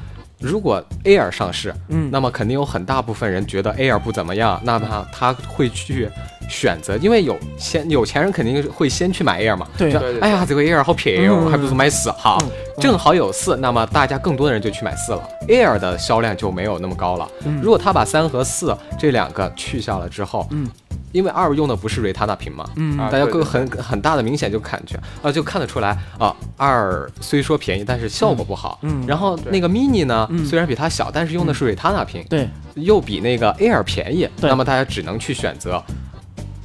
[0.42, 6.08] 如果 Air 上市，嗯，那么肯定有很大部分人觉得 Air 不怎么样，那么他会去
[6.48, 9.66] 选择，因为有先有钱人肯定会先去买 Air 嘛。
[9.78, 12.42] 对，哎呀，这个 Air 好便宜哦，还不如买四好，
[12.78, 17.28] 正好有四，那么大家更多的人就去买四了，Air 的销量就没有那么高了。
[17.62, 20.68] 如果他把三和四这两个去掉了之后，嗯。
[21.12, 35.82] 因为二用的不是瑞塔纳屏嘛，嗯，大家个很很大的明显就感觉啊，就看得出来啊，二虽说便宜，但是效果不好，嗯，然后那个 mini 呢，虽然比它小，但是用的是瑞塔纳屏，对，又比那个 air 便宜，那么大家只能去选择。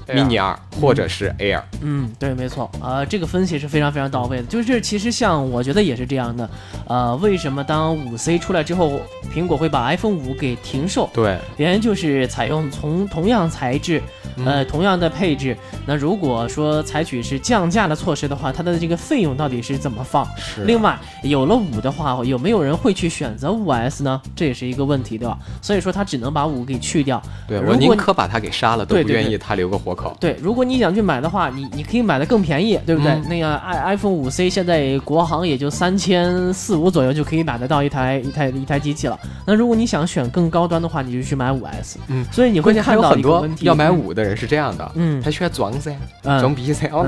[0.08, 4.44] Mini 二或者是 Air，嗯，对，没错，呃，这个分析是非常非常到位的。
[4.44, 6.50] 就是其实像我觉得也是这样的，
[6.88, 9.02] 呃，为什么当五 C 出来之后，
[9.34, 11.10] 苹果会把 iPhone 五给停售？
[11.14, 14.02] 对，原因就是采用从同样材质，
[14.46, 20.26] 呃，同样的配置，那如果说采取是降价的措施的话，它的这个费用到底是怎么放？
[20.38, 20.64] 是。
[20.64, 24.22] 另外，有了五的话，有没有人会去选择五 S 呢？
[24.36, 25.38] 这也是一个问题，对吧？
[25.62, 27.22] 所以说，它只能把五给去掉。
[27.48, 29.97] 对我宁可把它给杀了，都不愿意它留个活。
[30.20, 33.16] 对，如果你想去买的话，你你可以买的更便宜，对不对？
[33.30, 39.20] 那个 i iPhone 五 C 现在国行也就三千四五左右就可以买得到一台一台一台机器了。
[39.46, 42.00] 那如果你想选更高端的话，你就去买五 S。
[42.08, 46.88] 嗯，所以你会看到很多要买五的人是这样的，嗯，他喜欢装噻，装逼噻。
[46.92, 47.06] 哦，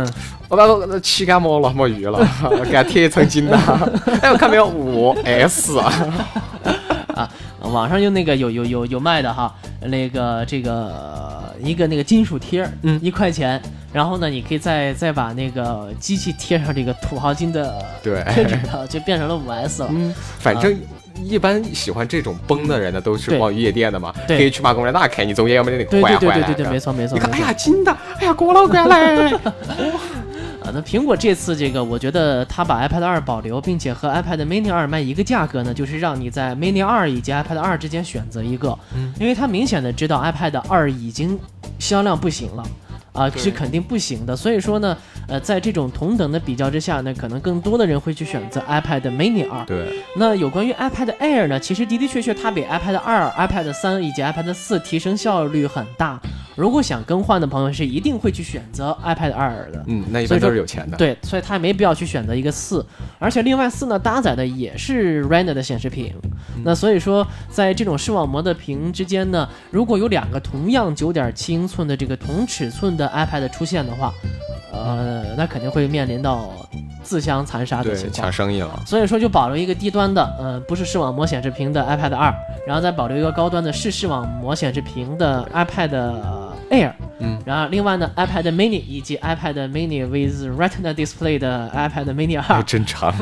[0.47, 2.19] 我把我气干磨了，磨鱼了，
[2.65, 3.57] 给他贴一层金的。
[4.21, 5.93] 哎，我看没有五 S 啊，
[7.71, 11.47] 网上就那个有有有有卖的哈，那个这个。
[11.61, 19.89] 一个那个金属贴，嗯，一块钱，然后呢，你可以再再把那个机器贴上这个土豪金的对贴纸的，就变成了五 S 了。
[19.91, 20.73] 嗯，反正
[21.21, 27.17] 一般喜欢这种崩的人呢，都是逛夜店的嘛，可以去把公园大开，你中间要么就那个坏坏对对对对对，没错没错。
[27.17, 28.87] 你看，哎呀，金的，哎呀，过老关
[30.63, 30.71] 嘞。
[30.73, 41.39] 那苹果这次这个，我觉得它把 iPad 二保留，并且和 iPad Mini 二卖一个价格呢，就是让你在 Mini 二以及 iPad 二之间选择一个，嗯，因为它明显的知道 iPad 二已经
[41.79, 42.63] 销量不行了。
[43.11, 44.35] 啊，是肯定不行的。
[44.35, 44.95] 所以说呢，
[45.27, 49.65] 呃，在这种同等的比较之下呢，可能更多的人会去选择 iPad Mini 二。
[49.65, 49.95] 对。
[50.15, 56.21] 那有关于 iPad Air 呢，其实的的确确它比 iPad 二、iPad 三以及 iPad 四提升效率很大。
[56.59, 59.81] 如果想更换的朋友是一定会去选择 iPad 二的。
[59.87, 60.97] 嗯，那一般都是有钱的。
[60.97, 62.85] 对，所以他也没必要去选择一个四。
[63.17, 66.13] 而且另外四呢，搭载的也是 Retina 的显示屏。
[66.63, 74.13] 那所以说，在这种视网膜的屏之间呢，如果有两个同样九点七英寸的这个同尺寸的 iPad 出现的话，
[74.73, 76.49] 呃，那肯定会面临到
[77.01, 78.83] 自相残杀的情况，抢生意了。
[78.85, 82.33] 所以说，就保留一个低端的，呃，不是视网膜显示屏的 iPad 二，
[82.67, 85.95] 然后再保留一个高端的是视网膜显示屏的 iPad
[86.69, 93.13] Air，嗯，然后另外呢，iPad Mini 以及 iPad Mini with Retina Display 的 iPad Mini 二，真长，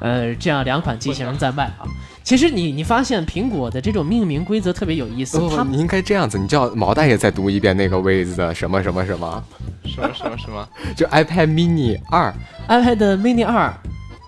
[0.00, 1.84] 呃，这样两款机型在卖啊。
[2.22, 9.42] 其实你你发现苹果的这种命名规则特别有意思，哦，你应该这样子，你叫毛大爷再读一遍那个 with 的什么什么什么
[9.84, 12.32] 什么什么什么，就 iPad Mini 二
[12.68, 13.74] ，iPad Mini 二，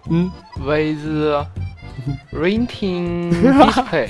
[0.08, 1.46] 嗯，with
[2.32, 4.08] Retina Display，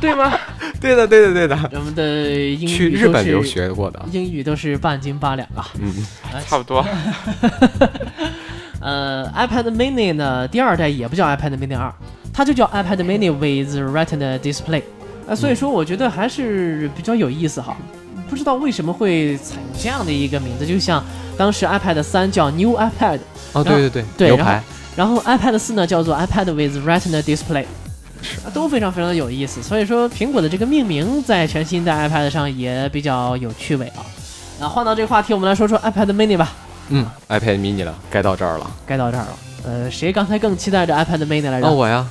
[0.00, 0.32] 对吗？
[0.80, 1.56] 对的，对的，对的。
[1.74, 5.92] 我们的英语去日本留学过的英语都是半斤八两啊，嗯，
[6.48, 6.84] 差不多。
[8.80, 11.92] 呃，iPad Mini 呢，第二代也不叫 iPad Mini 二，
[12.32, 14.82] 它就叫 iPad Mini with Retina Display。
[15.28, 17.76] 啊，所以说我觉得还是比较有意思哈。
[18.30, 21.04] 不知道为什么会采用这样的一个名字，就像
[21.36, 23.18] 当时 iPad 三叫 New iPad。
[23.52, 24.62] 哦，对对对，对，牛排。
[24.96, 27.64] 然后 iPad 四呢叫做 iPad with Retina Display，
[28.22, 29.62] 是都非常非常的有意思。
[29.62, 34.04] 所以说苹果的这个命名在全新的 iPad 上也比较有趣味啊。
[34.58, 36.52] 那换到这个话题，我们来说说 iPad Mini 吧。
[36.88, 39.38] 嗯，iPad Mini 了，该到这儿了，该到这儿了。
[39.64, 41.66] 呃，谁刚才更期待着 iPad Mini 来着？
[41.66, 42.06] 哦，我呀，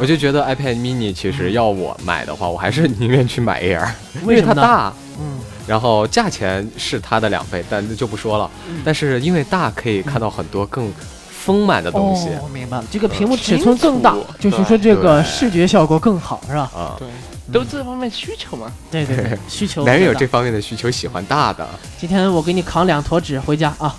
[0.00, 3.88] 我就觉得 iPad Mini 其实要我买的话，我还是宁愿去买 Air，
[4.22, 4.92] 因为它大。
[5.18, 5.38] 嗯。
[5.66, 8.50] 然后价钱是它的两倍，但就不说了。
[8.84, 10.92] 但是因为大，可以看到很多更
[11.44, 12.30] 丰满的东西。
[12.42, 16.70] 我明白了，这个屏幕尺寸更大，就是说这个视觉效果更好，是吧？
[16.74, 17.08] 啊，对，
[17.52, 18.72] 都这方面需求嘛。
[18.90, 19.84] 对对对， 需求。
[19.84, 21.68] 男人有这方面的需求，喜欢大的。
[21.98, 23.94] 今天我给你扛两坨纸回家啊。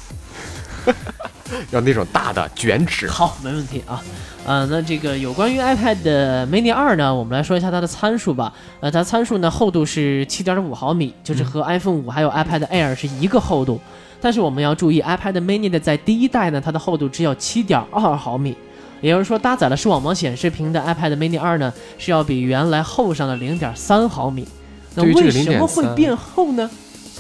[1.69, 3.07] 要那种大的卷纸。
[3.11, 4.01] 好，没问题啊。
[4.47, 8.51] 呃，那这个有关于 iPad Mini 二呢，我们来说一下它的参数吧。
[8.79, 13.79] 呃，它参数呢厚度是七点五毫米，就是和 iPhone 五还有 iPad Air 是一个厚度。
[14.21, 18.55] 但是我们要注意，iPad Mini 的在第一代呢，它的厚度只有七点二毫米，
[19.01, 24.47] 也就是说搭载了视网膜显示屏的 iPad Mini 二呢，是要比原来厚上了零点三毫米。
[24.95, 26.69] 那为什么会变厚呢？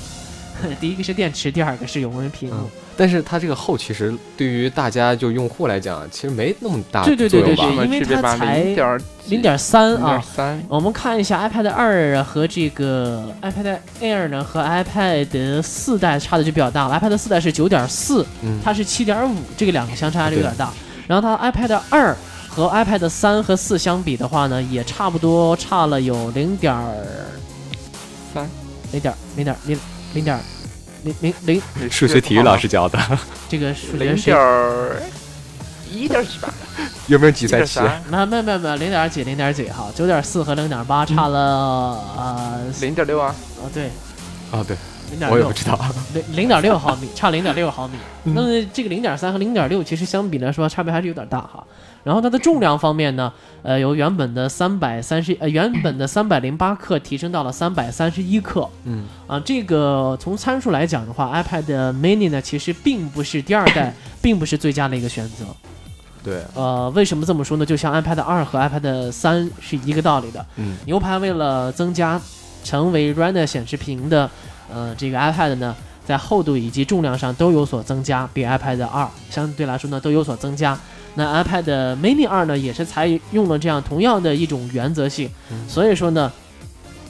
[0.79, 2.69] 第一个是电池，第二个是永温屏幕。
[2.97, 8.63] 但是它这个厚，其实对于大家就用户来讲，其实没那么大对对对对对，因为它才
[9.27, 10.23] 零点三啊。
[10.69, 16.97] 我们看一下 iPad 二和这个 iPad Air 呢，和 iPad 四代差的就比较大了。
[16.97, 18.25] iPad 四代是九点四，
[18.63, 20.71] 它是七点五，这个两个相差还是有点大。
[21.07, 22.15] 然后它 iPad 二
[22.47, 26.73] 和 iPad 三和四相比的话呢，也差不多差了有零点
[28.33, 28.49] 三，
[28.93, 29.77] 零点零点零
[30.13, 30.39] 零点。
[31.05, 32.99] 零零零， 数学体育老师教的。
[33.47, 34.37] 这个数学零点
[35.91, 36.53] 一点几吧？
[37.07, 37.79] 有没有几在七？
[38.09, 41.39] 没没没有，零点几零点几哈，九点四和零点八差了
[42.17, 43.33] 呃零点六啊？
[43.61, 43.85] 啊对，
[44.51, 44.75] 啊对，
[45.29, 45.79] 我也不知道。
[46.13, 47.95] 零零点六毫米， 差零点六毫米。
[48.23, 51.63] 那么这个零点三和零点六其实相比来说差别还是有点大哈。
[52.03, 58.69] 然后它的重量方面呢，呃，由原本的三百三十呃原本的三百零八克提升到了三百三十一克。
[58.83, 63.91] 嗯啊，这个从参数来讲的话，iPad Mini 呢其实并不是第二代，
[64.21, 65.45] 并不是最佳的一个选择。
[66.23, 66.43] 对。
[66.53, 67.65] 呃，为什么这么说呢？
[67.65, 70.45] 就像 iPad 二和 iPad 三是一个道理的。
[70.57, 70.77] 嗯。
[70.85, 72.21] 牛排为了增加
[72.63, 74.29] 成为 Retina 显示屏的，
[74.71, 75.75] 呃，这个 iPad 呢，
[76.05, 80.77] 在厚度以及重量上都有所增加，比 iPad 二相对来说呢都有所增加。
[81.15, 85.29] 那 iPad Mini 二呢，也是采用了这样同样的一种原则性，
[85.67, 86.31] 所以说呢，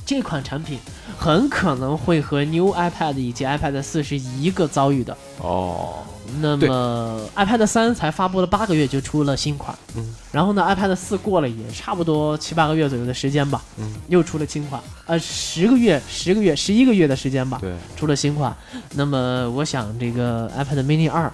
[0.05, 0.77] 这款产品
[1.17, 5.95] 很可能会和 New iPad 以及 iPad 四是一个遭遇的哦。
[6.39, 18.55] 那么 iPad 三才发布了八个月就出了新款，嗯，然后呢 iPad 四过了也差不多七八个月左右的时间吧，嗯，又出了新款，呃，十个月、十个月、十一个月的时间吧，对，出了新款。
[18.95, 21.31] 那么我想这个 iPad Mini 二。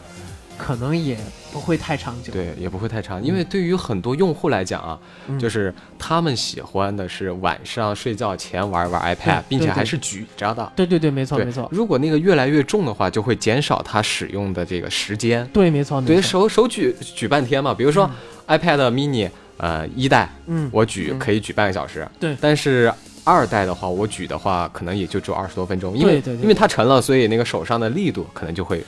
[0.64, 1.18] 可能也
[1.52, 5.00] 不会太长久，对，也不会太长，因为对于很多用户来讲啊，
[5.40, 10.72] 就是他们喜欢的是晚上睡觉前玩玩 iPad，并且还是举着的。
[10.76, 11.68] 对对对，没错没错。
[11.72, 15.44] 如果那个越来越重的话，就会减少它使用的这个时间。
[15.52, 16.00] 对，没错。
[16.02, 18.08] 对手手举举半天嘛，比如说
[18.48, 22.08] iPad mini，呃，一代，嗯，我举可以举半个小时。
[22.20, 22.38] 对。
[22.40, 22.94] 但是
[23.24, 28.86] 二代的话，我举的话可能也就只有二十多分钟，因为因为它沉了，所以那个手上的力度可能就会。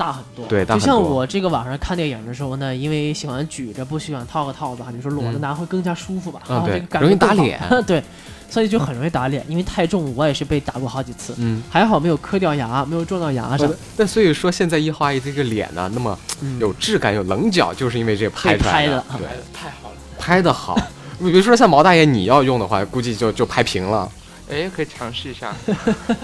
[0.00, 6.40] 大很多，对，就像我这个晚上看电影的时候呢，因为喜欢举着，不喜欢套个套子，你说裸着拿会更加舒服吧？
[6.48, 8.02] 啊，对，容易打脸， 对，
[8.48, 13.70] 所以就很容易打脸，因为太重，我也是被打过好几次，嗯，还好没有磕掉牙，没有撞到牙上。
[13.94, 16.18] 但所以说现在一花一这个脸呢，那么
[16.58, 20.74] 有质感、有棱角，就是因为这拍出来的，对，太好了，拍的好。
[21.20, 24.10] 比如说像毛大爷，你要用的话，估计就就拍平了。
[24.50, 25.54] 哎，可以尝试一下。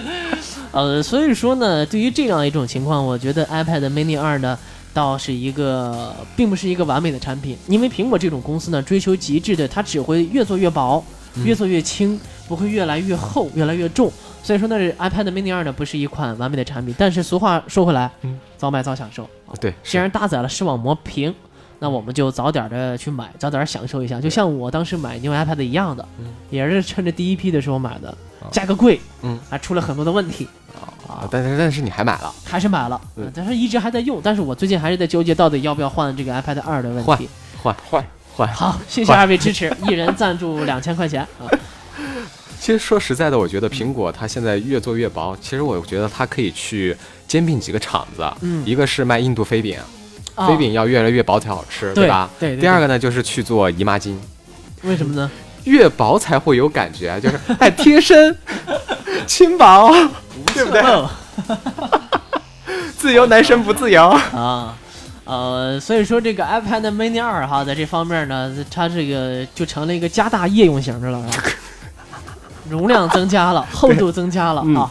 [0.72, 4.58] 呃，所以说呢，对于这样一种情况，我觉得 iPad Mini 二呢，
[4.92, 7.56] 倒是一个，并不是一个完美的产品。
[7.68, 11.02] 因为苹果这种公司呢，追求极致的，它只会越做越薄，
[11.44, 14.12] 越做越轻，不会越来越厚，越来越重。
[14.42, 16.94] 所以说呢，iPad Mini 二呢，不是一款完美的产品。
[16.98, 18.10] 但是俗话说回来，
[18.56, 19.28] 早买早享受。
[19.60, 21.34] 对，既然搭载了视网膜屏。
[21.78, 26.06] 那我们就早点的去买，早点享受一下，就像我当时买 New iPad 一样的，
[26.50, 28.16] 也是趁着第一批的时候买的，
[28.50, 30.48] 价格贵，嗯，还出了很多的问题，
[31.06, 33.00] 啊，但是但是你还买了，还是买了，
[33.34, 37.28] 但是一直还在用，但是我最近还是在纠结到底要不要换这个 iPad 二的问题，
[37.62, 41.44] 换换换，好，谢谢二位支持，一人赞助两千块钱啊。
[42.58, 46.96] 其实说实在的，我觉得苹果它现在越做越薄，其实我觉得它可以去
[47.28, 49.78] 兼并几个厂子，嗯，一个是卖印度飞饼。
[50.36, 52.28] 飞饼要越来越薄才好吃，对吧？
[52.38, 52.56] 对。
[52.56, 54.14] 第二个呢，就是去做姨妈巾。
[54.82, 55.30] 为什么呢？
[55.64, 58.36] 越薄才会有感觉，就是哎贴身、
[59.26, 59.90] 轻薄，
[60.54, 60.82] 对不对？
[62.96, 64.76] 自由男生不自由啊。
[65.24, 71.20] 呃，所以说这个 iPad Mini 二哈，在这方面呢，它这个就成了一个加大夜用型的了，
[72.70, 74.88] 容量增加了，厚度增加了啊。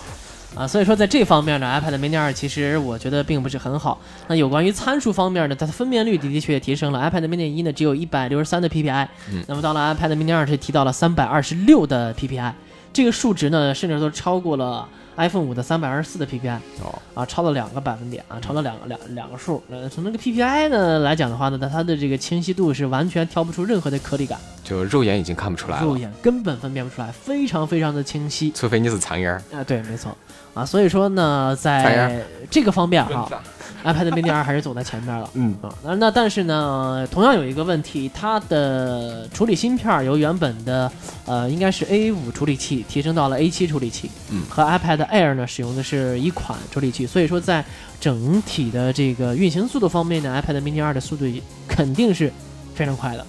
[0.56, 4.00] 啊，所以说在这方面呢，iPad mini 二其实我觉得并不是很好。
[4.28, 7.00] 那有关于参数方面呢，它的分辨率的的确也提升了。
[7.00, 9.08] iPad mini 一呢只有一百六十三的 PPI，
[9.48, 12.54] 那么到了 iPad mini 二是提到了三百二十六的 PPI，
[12.94, 14.88] 这个数值呢甚至都超过了。
[15.18, 19.64] iPhone 五的三百二十四的 PPI 哦啊，超了两个百分点啊，超了两个两两个数。
[19.70, 28.52] 呃，从那个 PPI 呢来讲的话呢，它它的这个清晰度是完全挑不出任何的颗粒感，就肉眼已经看不出来了，肉眼根本分辨不出来，非常非常的清晰。
[28.54, 29.42] 除非你是苍蝇儿。
[29.54, 30.18] 啊，对，没错。
[30.56, 33.32] 啊，所以说呢，在这个方面哈。
[33.86, 35.56] iPad mini 二还是走在前面了，嗯。
[35.62, 40.92] 啊，那那但是呢，同样有一个问题，它的处理芯片由原本的
[41.28, 47.64] 呃应该是 A 五处理器提升到了 A 七处理器，嗯，和 iPad Air 呢使用的是一款处理器，所以说在
[48.00, 51.26] 整体的这个运行速度方面呢，iPad mini 二的速度
[51.68, 52.34] 肯定是
[52.74, 53.24] 非常快的。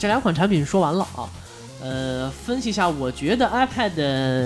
[0.00, 1.28] 这两款产品说完了啊，
[1.82, 3.92] 呃，分析一下，我觉得 iPad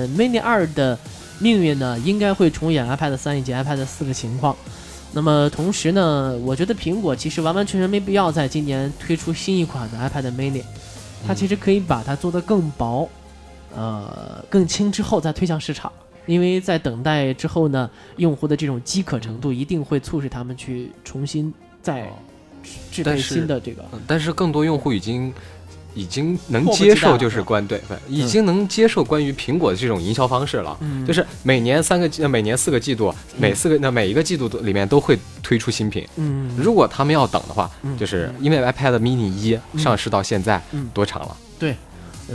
[0.08, 0.98] mini 二的。
[1.40, 4.54] 命运呢，应该会重演 iPad 三以及 iPad 四的情况。
[5.12, 10.62] 那么同时呢，我觉得苹果其实完完全全没必要在今年推出新一款的 iPad mini，
[11.26, 13.08] 它其实可以把它做得更薄，
[13.74, 15.92] 呃，更轻之后再推向市场。
[16.24, 21.52] 因为在等待之后呢，用户的这种饥渴程度一定会促使他们去重新
[21.82, 22.08] 再
[22.90, 23.84] 制备新的这个。
[24.06, 25.32] 但是更多用户已经。
[25.96, 30.76] 已经能接受就是关对，已经能接受关于苹果的这种营销方式了。
[30.80, 36.04] 嗯，就是每年三个季，每年四个季度，每四个那每一个季度里面都会推出新品。
[36.16, 40.60] 嗯，如果他们要等的话，就是因为 iPad mini 一上市到现在
[40.92, 41.36] 多长了？
[41.60, 41.76] 对，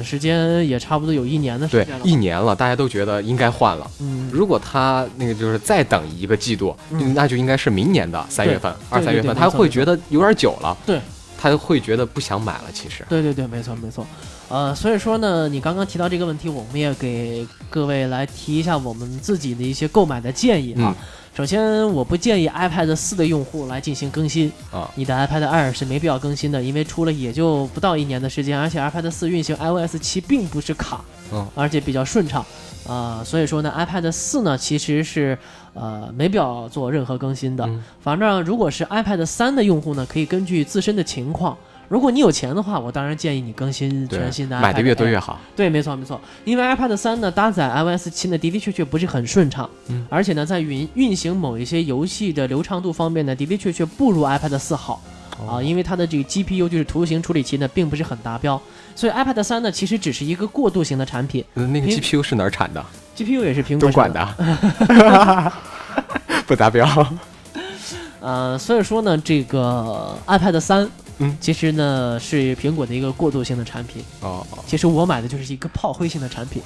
[0.03, 2.03] 时间也差不多有一年的时间了。
[2.03, 3.89] 对，一年了，大家都觉得应该换了。
[3.99, 6.75] 嗯，如果他那个就是再等一个季度，
[7.13, 10.77] 那就应该是明年的三月份、二三月份，他会觉得有点久了。
[10.85, 10.99] 对。
[11.41, 13.05] 他会觉得不想买了，其实。
[13.07, 14.05] 对对对，没错没错，
[14.49, 20.93] 呃，所以说呢，你刚刚提到这个问题，我们也给各位来提一下我们自己的一些购买的建议啊。
[21.39, 24.91] 首先，我不建议 iPad 四的用户来进行更新啊。
[24.95, 30.99] 你的 iPad Air 是没必要更新的，因为出了也就不到一年的时间，而且 iPad 四运行 iOS 七并不是卡，
[31.31, 32.45] 嗯，而且比较顺畅。
[32.85, 35.37] 啊，所以说呢，iPad 四呢其实是
[35.73, 37.69] 呃没必要做任何更新的。
[38.01, 41.57] 反正如果是 iPad 三的用户呢，可以根据自身的情况，
[41.89, 44.61] 如果你有钱的话，我当然建议你更新全新的。
[44.61, 45.39] 买的越多越好。
[45.55, 49.69] 对，没错没错，因为 iPad 三呢搭载 iOS 七呢的的确确不是很顺畅，
[50.07, 55.01] 而且呢在运运行某一些游戏的流畅度方面呢的的确确不如 iPad 四好。
[55.47, 58.61] 啊，因为它的这个 GPU 就是图形处理器呢，并不是很达标，
[58.93, 61.41] 所以 iPad 三呢，其实只是一个过渡型的产品。
[61.53, 62.85] 那个 GPU 是哪儿产的
[63.15, 65.53] ？GPU 也是苹果管的，
[66.45, 66.85] 不达标。
[68.19, 70.89] 呃，所以说呢，这个 iPad 三，
[71.19, 74.03] 嗯，其实呢是苹果的一个过渡性的产品。
[74.21, 76.61] 哦，其实我买的就是一个炮灰性的产品，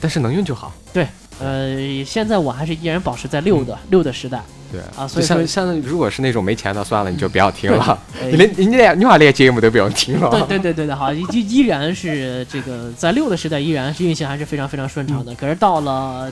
[0.00, 0.72] 但是能用就好。
[0.92, 1.06] 对，
[1.40, 4.42] 呃，现在我还是依然保持在六的六的时代。
[4.70, 7.98] 对啊，所以像像如果是那种没钱的，算了，你就不要听了。
[8.22, 10.28] 你连你连你话连节目都不用听了。
[10.28, 15.34] 对对对对对，好，依依然是这个在六的时代，依然是运行还是非常非常顺畅的。
[15.36, 16.30] 可是到了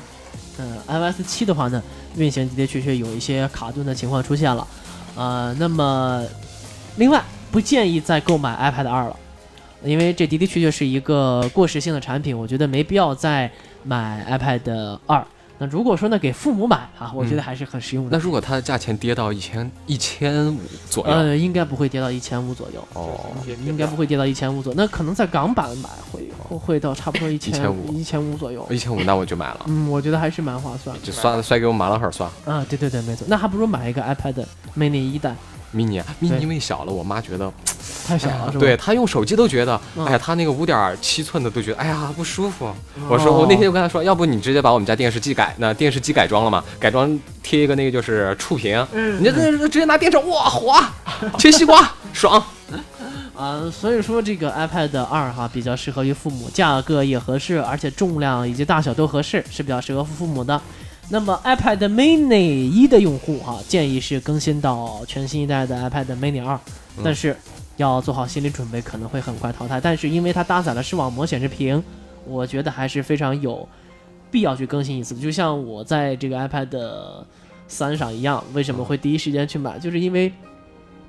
[0.59, 1.83] 呃 iOS 七的话呢，
[2.17, 4.67] 运行的的确确有一些卡顿的情况出现了。
[5.15, 6.23] 呃，那么
[6.97, 7.23] 另外
[7.57, 9.17] 不建议再购买 iPad 二了，
[9.83, 13.51] 因为这的的确确是一个过时性的产品，我觉得没必要再
[13.83, 15.27] 买 iPad 二。
[15.57, 18.11] 那如果说呢，给父母买啊，我觉得还是很实用的。
[18.13, 22.87] 那如果它的价钱跌到一千一千五左右，呃，应该不会跌到一千五左右。
[22.93, 23.19] 哦，
[23.65, 24.77] 应该不会跌到一千五左右。
[24.77, 26.29] 那可能在港版买会
[26.59, 28.67] 会到差不多一千五一千五左右。
[28.69, 29.61] 一千五，那我就买了。
[29.65, 30.95] 嗯，我觉得还是蛮划算。
[31.03, 32.31] 就算摔给我马老汉算。
[32.45, 33.27] 啊，对对对，没错。
[33.31, 34.45] 那还不如买一个 iPad
[34.77, 35.35] mini 一代。
[35.75, 37.53] Mini，mini 因为小了，我妈觉得。
[38.07, 42.73] 太小了，对她用手机都觉得，哎呀，她那个五点七寸的都觉得，哎呀不舒服。
[43.09, 48.85] 我说我那天就跟她说，要不你直接把我们家电视机改，那电视机改装了嘛，改装贴一个那个就是触屏，
[49.19, 50.93] 你就直接拿电视，哇滑，
[51.39, 52.43] 切西瓜爽。
[53.37, 60.61] 啊， 所以说这个 iPad 二哈比较适合于父母，价格也合适，而且重量以及大小都合适，是比较适合父母的。
[61.09, 66.59] 那么 iPad mini 一的用户哈，建议是更新到全新一代的 iPad mini 二，
[67.03, 67.37] 但是。
[67.79, 69.79] 要做好心理准备，可能会很快淘汰。
[69.79, 71.85] 但是因为它搭载了视网膜显示屏，
[72.25, 73.69] 我觉得还是非常有
[74.31, 75.15] 必要去更新一次。
[75.15, 76.75] 就像我在这个 iPad
[77.69, 79.79] 三上一样，为什么会第一时间去买？
[79.79, 80.33] 就是因为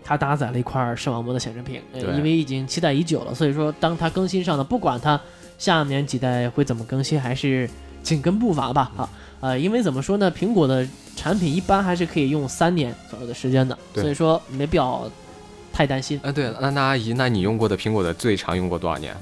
[0.03, 3.33] 它搭载了一块视网膜的显示屏，因为已经期待已久了。
[3.33, 5.17] 所以说，当它更新上了，不管它
[5.57, 7.69] 下面几代会怎么更新，还是
[8.03, 8.91] 紧跟步伐吧。
[8.97, 9.09] 啊，
[9.39, 10.31] 呃，因为怎么说呢？
[10.31, 15.09] 苹果的产品一般还是可以用三年左右的时间的，所以说没必要
[15.71, 16.19] 太担心。
[16.23, 19.15] 啊，对了，那那阿姨，那你用过的苹果的最长用过多少年？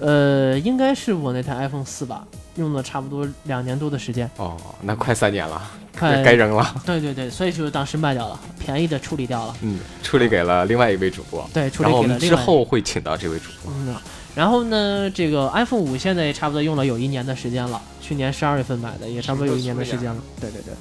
[0.00, 5.60] 呃，应该是我那台 iPhone 四吧，用了差不多两年多的时间，哦，那快三年了，
[5.98, 6.74] 快该扔了。
[6.86, 9.56] 对对对，所以就当时卖掉了，便宜的处理掉了。
[9.62, 11.44] 嗯，处理给了另外一位主播。
[11.52, 12.36] 对，处然后我理给了另外。
[12.36, 13.72] 们之后会请到这位主播。
[13.76, 14.00] 嗯呐，
[14.38, 20.22] 然后呢，这个 iPhone 五现在也差不多用了有一年的时间了，去年十二月份买的，也差不多有一年的时间了。
[20.40, 20.72] 对对对。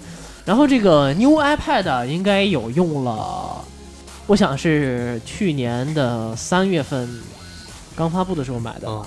[0.46, 3.66] 然后这个 New iPad 应该有用了，
[4.28, 7.10] 我想是去年的三月份
[7.96, 9.04] 刚发布的时候买的，嗯，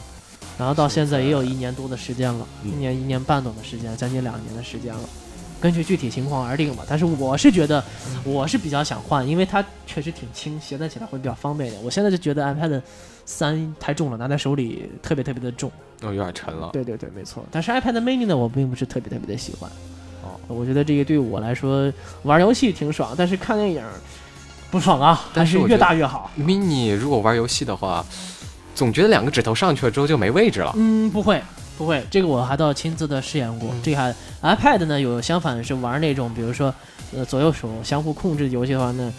[0.59, 5.01] 然后到现在也有一年多的时间了，嗯一年一年半多的时间，将近两年的时间了。
[5.61, 7.83] 根据具体情况而定吧，但是我是觉得，
[8.25, 11.85] 我是比较想换，因为它确实挺轻，携带起来会比较方便一点。
[11.85, 12.81] 我现在就觉得 iPad
[13.27, 15.71] 三太重了，拿在手里特别特别的重。
[16.03, 16.71] 哦，有点沉了。
[16.73, 17.45] 对对对，没错。
[17.51, 19.71] 但是 iPad mini 呢，我并不是特别特别的喜欢。
[20.23, 21.93] 哦，我觉得这个对我来说，
[22.23, 23.83] 玩游戏挺爽，但是看电影
[24.71, 26.31] 不爽啊，但是越大越好。
[26.39, 28.05] mini 如果玩游戏的话，
[28.75, 30.73] 总觉得两个指头上去了之后就没位置了。
[30.77, 31.43] 嗯，不会，
[31.81, 33.71] 不会，这个我还倒亲自的试验过。
[33.73, 36.75] 嗯这个还 iPad 呢，有相反是玩那种，比如说，
[37.17, 39.11] 呃，左右手相互控制的游戏的话呢，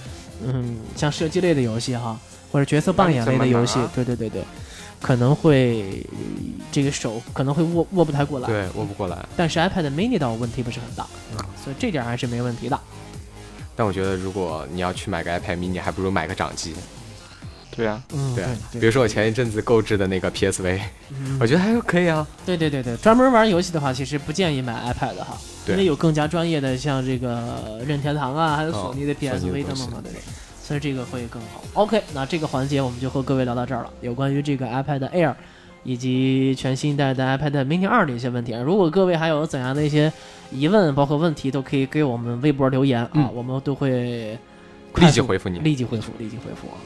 [0.46, 2.16] 嗯，像射击类的游戏哈，
[2.52, 4.44] 或者角色扮演类的游戏对对对对，
[5.02, 6.06] 可能会
[6.72, 8.48] 这个手可能会握握不太过来。
[8.48, 9.18] 对，握不过来。
[9.36, 12.80] 但是 iPad mini 倒问题不是很大，嗯所以这点还是没问题的。
[13.76, 16.76] 但我觉得如果你要去买个 iPad mini，还不如买个掌机。
[17.76, 20.80] 对啊、嗯，对对比如说我前一阵子购置的那个 PSV，
[21.12, 22.28] 嗯我觉得还可以啊。
[22.46, 30.14] 对对对对，专门玩游戏的话，其实不建议买 iPad 哈，因为有更加专业的，像这个任天堂啊，还有索尼的 PSV 等等等等。
[30.64, 31.64] 所以这个会更好。
[31.74, 35.34] OK，那这个环节我们就和各位聊到这儿了，有关于这个 iPad Air
[35.84, 38.62] 以及全新一代的 iPad Mini 二的一些问题啊。
[38.62, 40.12] 如果各位还有怎样的一些
[40.52, 44.38] 疑问，包括问题，都可以给我们微博留言啊，嗯我们都会
[44.96, 45.60] 立即回复你。
[45.60, 46.78] 立即回复，立即回复啊。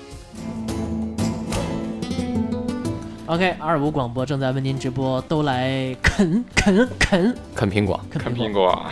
[3.28, 8.86] OK，二五广播正在为您直播，都来啃 啃啃啃苹果，啃苹果。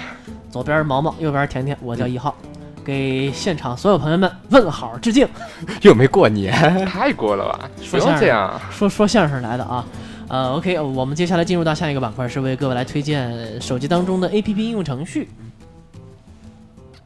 [0.50, 2.36] 左边毛毛，右边甜甜，我叫一号，
[2.84, 5.28] 给现场所有朋友们问好致敬。
[5.84, 6.52] 又没过年。
[6.86, 7.70] 太过了吧？
[7.78, 9.86] 不说相声用这样，说说相声来的啊。
[10.30, 15.30] 呃，OK，我们接下来进入到下一个板块，是为各位来推荐手机当中的 APP 应用程序。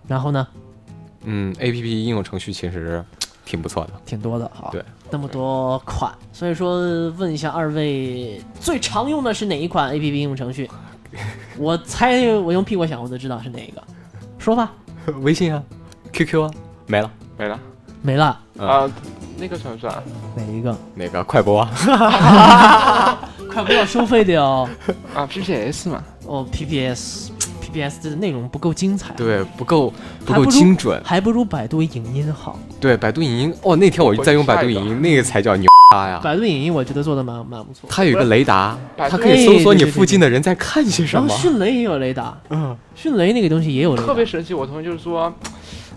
[0.07, 0.47] 然后呢，
[1.25, 3.03] 嗯，A P P 应用程序其实
[3.47, 3.91] 挺不错的。
[4.05, 10.69] 挺多的啊，对，那么多款，所以说问一下二位最常用的是哪一款 APP 应用程序？
[11.57, 13.81] 我猜我用屁股想我就知道是哪一个，
[14.37, 14.73] 说吧，
[15.23, 15.63] 微信啊
[16.11, 16.51] ，QQ 啊，
[16.85, 17.09] 没了。
[17.37, 17.59] 没了
[18.01, 18.91] 没了，嗯啊、
[19.37, 19.93] 那个算不算？
[20.35, 20.75] 哪一个？
[20.95, 21.69] 哪个快播啊？
[23.53, 24.67] 快播要收费的哦。
[25.15, 27.29] 啊，PPS 嘛，哦，PPS。
[27.77, 29.93] PPS 的内容不够精彩，对，不够
[30.25, 30.99] 不够精准。
[31.03, 32.59] 还不如百度影音好。
[32.79, 36.19] 对，百度影音哦，那天我在用百度影音，那个才叫牛叉呀！
[36.23, 37.87] 百度影音我觉得做的蛮蛮不错。
[37.89, 41.41] 它有一个雷达，它可以搜索你附近的人在看些什么然后。
[41.41, 44.53] 迅雷也有雷达，嗯，迅雷那个东西也有雷达，特别神奇。
[44.53, 45.31] 我同学就是说，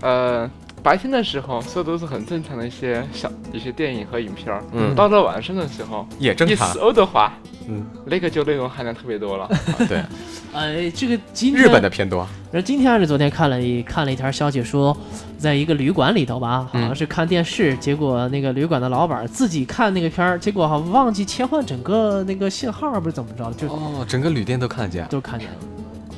[0.00, 0.48] 呃，
[0.82, 6.72] 白天的时候搜都是很正常的一些小一些电影和影片儿，嗯到了晚上的时候也正常。
[6.72, 7.32] 搜的话，
[7.68, 9.44] 嗯，那个就内容含量特别多了。
[9.50, 9.50] 啊
[9.88, 10.02] 对，
[10.52, 12.26] 呃，这个今日本的偏多。
[12.50, 14.96] 然后今天还是昨天看了一看了一条消息说，
[15.38, 25.06] 在一个旅馆里头吧，好嗯像是看电视，结果那个旅馆的老板自己看那个片儿，结果好像忘记切换整个那个信号，不是怎么着，就哦，整个旅店都看得见。
[25.08, 25.54] 都看见了。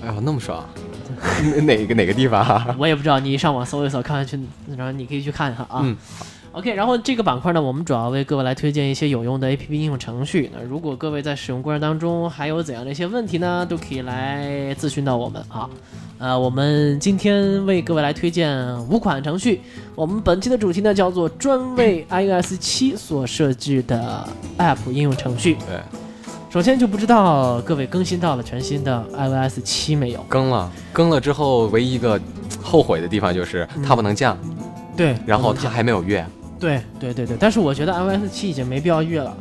[0.04, 0.64] 哎呦，那么爽！
[1.64, 2.74] 哪个哪个地方啊？
[2.78, 4.38] 我也不知道，你上网搜一搜，看看去，
[4.76, 5.80] 然后你可以去看一看啊。
[5.82, 5.96] 嗯
[6.54, 10.50] OK，然后这个板块呢，我们主要为各位来推荐一些有用的 APP 应用程序。
[10.52, 15.66] 那如果各位在使用过程当中还有怎样的一些问题呢，都可以来咨询到我们啊。
[16.18, 19.62] 呃，我们今天为各位来推荐五款程序。
[19.94, 25.56] 我们本期的主题呢叫做专为 iOS 七所设置的 App 应用程序。
[25.66, 25.80] 对，
[26.52, 30.22] 首先就不知道各位更新到了全新的 iOS 七没有？
[30.28, 32.20] 更了，更了之后，唯一一个
[32.60, 34.36] 后悔的地方就是它不能降，
[34.94, 36.22] 对，然后它还没有越，
[36.60, 39.34] 对对对对，但是我觉得 iOS 七已经没必要越了，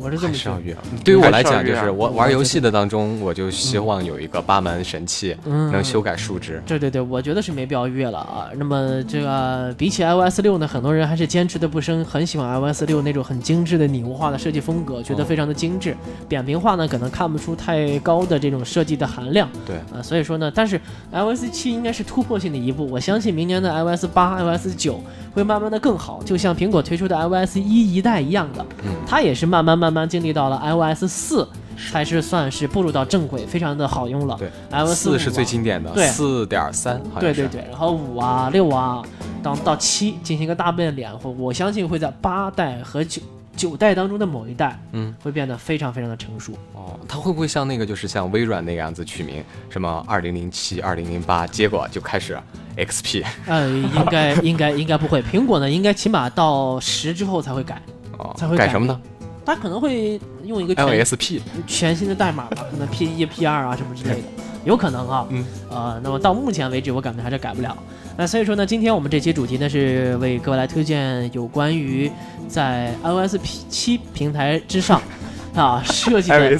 [0.00, 0.32] 我是这么觉得。
[0.32, 0.76] 还是要月。
[1.04, 6.62] 对于我来讲，就是我玩游戏的当中，我就希望有一个八门神器嗯，能修改数值。
[6.66, 8.48] 对对对，我觉得是没必要越了啊。
[8.56, 15.94] 那么这个比起 iOS 六呢，很多人还是坚持的不生，很喜欢 iOS 六那种很精致的拟物化的设计风格，觉得哦非常的精致。
[16.28, 20.02] 扁平化呢，可能看不出太高的这种设计的含量对，啊。
[20.02, 20.80] 所以说呢，但是
[21.12, 25.02] iOS 七应该是突破性的一步，我相信明年的 iOS 八、iOS 九
[25.34, 31.48] 会慢慢的更好，就像苹果推出的 iOS 一一代一样的，嗯它也是慢慢慢慢慢经历到了 iOS 四
[31.90, 34.36] 才是算是步入到正轨，非常的好用了。
[34.38, 39.02] 对，iOS 四是最经典的，对四点三，对对对，然后五啊六啊，
[39.42, 43.20] 到到七进行一个大变脸，我相信会在八代和九。
[43.56, 46.98] 九代当中的某一代，嗯，会变得非常非常的成熟哦。
[47.06, 52.38] 它会不会像那个，就是像微软那个样子取名，什么二零零七、二零零八，结果就开始
[52.78, 53.22] XP？
[53.46, 55.22] 呃，应该应该应该不会。
[55.22, 57.82] 苹果呢，应该起码到十之后才会改，
[58.16, 58.98] 哦，才会改什么呢？
[59.44, 64.28] 它可能会用一个 LSP 全新的代码吧，可能 P 一、P 二啊什么之类的，
[64.64, 65.26] 有可能啊。
[65.30, 65.44] 嗯。
[65.70, 67.76] 呃，那么到目前为止，我感觉还是改不了。
[68.16, 72.10] 那所以说呢，今天我们这期主题呢是为各位来推荐有关于
[72.48, 75.00] 在 iOS P 七平台之上
[75.56, 76.58] 啊设计的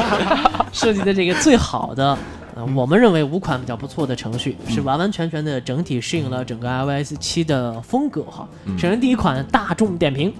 [0.72, 2.18] 设计的这个最好的，
[2.56, 8.48] 呃，我们认为五款比较不错的程序，是完完全全的整体适应了整个 iOS 七的风格哈。
[8.76, 10.34] 首先第一款大众点评，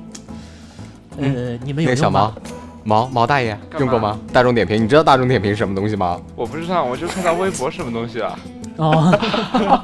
[1.18, 2.32] 呃，你们有小毛
[2.84, 4.18] 毛毛大爷用过吗？
[4.32, 6.20] 大众点评，你知道大众点评是什么东西吗？
[6.34, 8.38] 我不知道，我就看到微博什么东西啊。
[8.76, 9.12] 哦，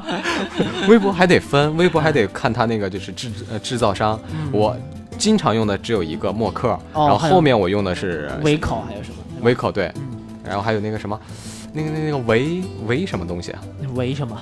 [0.89, 4.19] 微博还得分，微博还得看他那个就是制呃制造商。
[4.51, 4.75] 我
[5.17, 9.15] 经常用的只有一个默克，然后后面我用的是微口，还有什么？
[9.41, 9.91] 微口对，
[10.43, 11.17] 然后还有那个什么，
[11.71, 13.61] 那个那那个维维什么东西啊？
[13.93, 14.35] 维什么？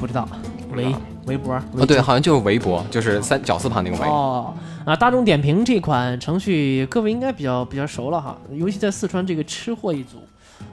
[0.00, 0.28] 不知道。
[0.72, 0.94] 微
[1.26, 1.54] 微博？
[1.78, 4.06] 哦，对，好像就是微博，就是三绞丝旁那个微。
[4.06, 4.54] 哦，
[4.84, 10.18] 啊，大众点评这款程序，各位应该比较比较熟了哈，尤其在四川这个吃货一族。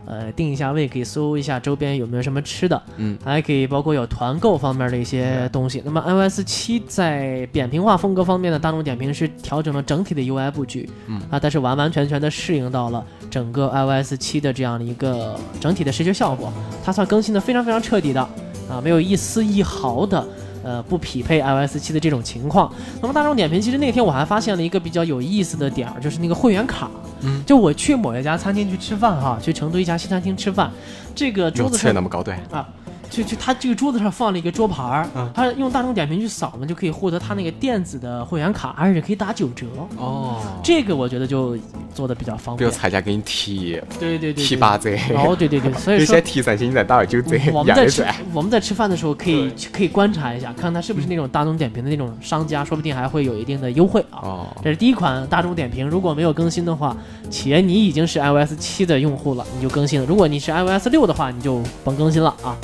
[0.05, 5.81] 呃，定一下位，可以搜一下周边有没有什么吃的，嗯，还可以包括有团购方面的一些东西。
[5.85, 16.51] 那么 iOS 七在扁平化风格方面呢，大众点评是调整了整体的 UI 布局，嗯啊，但是完完全全的适应到了整个 iOS 七的这样的一个整体的视觉效果，
[16.83, 18.27] 它算更新的非常非常彻底的，
[18.71, 20.25] 啊，没有一丝一毫的。
[20.63, 22.71] 呃，不匹配 iOS 七的这种情况。
[23.01, 26.87] 那么大众点评，其实那天我还发现了一个比较有意思的点儿，就是那个会员卡。
[27.21, 30.69] 嗯，就我去某一家餐厅去吃饭哈，去成都一家西餐厅吃饭，
[31.15, 32.69] 这个桌子上那么高对啊。
[33.11, 39.67] 就就他这个桌子上放了一个桌牌儿，他用大众点评去扫呢，就可以获得他那个电子的会员卡，而且可以打九折。
[39.97, 41.57] 哦，这个我觉得就
[41.93, 42.57] 做的比较方便。
[42.57, 44.95] 比如彩家给你提，对对对，提八折。
[45.13, 47.37] 哦，对对对，所以说先提三星再打二九折。
[47.51, 54.23] 我们在吃我们在吃饭的时候可以可以观察一下，看他是不是那种大众点评的那种商家，说不定还会有一定的优惠啊。
[54.23, 56.95] 哦，这是第一款大众点评，如果没有更新的话，
[57.29, 62.55] 且你已经是 iOS 七的用户了，你就更新了；如果你是 iOS 六的话，你就甭更新了啊。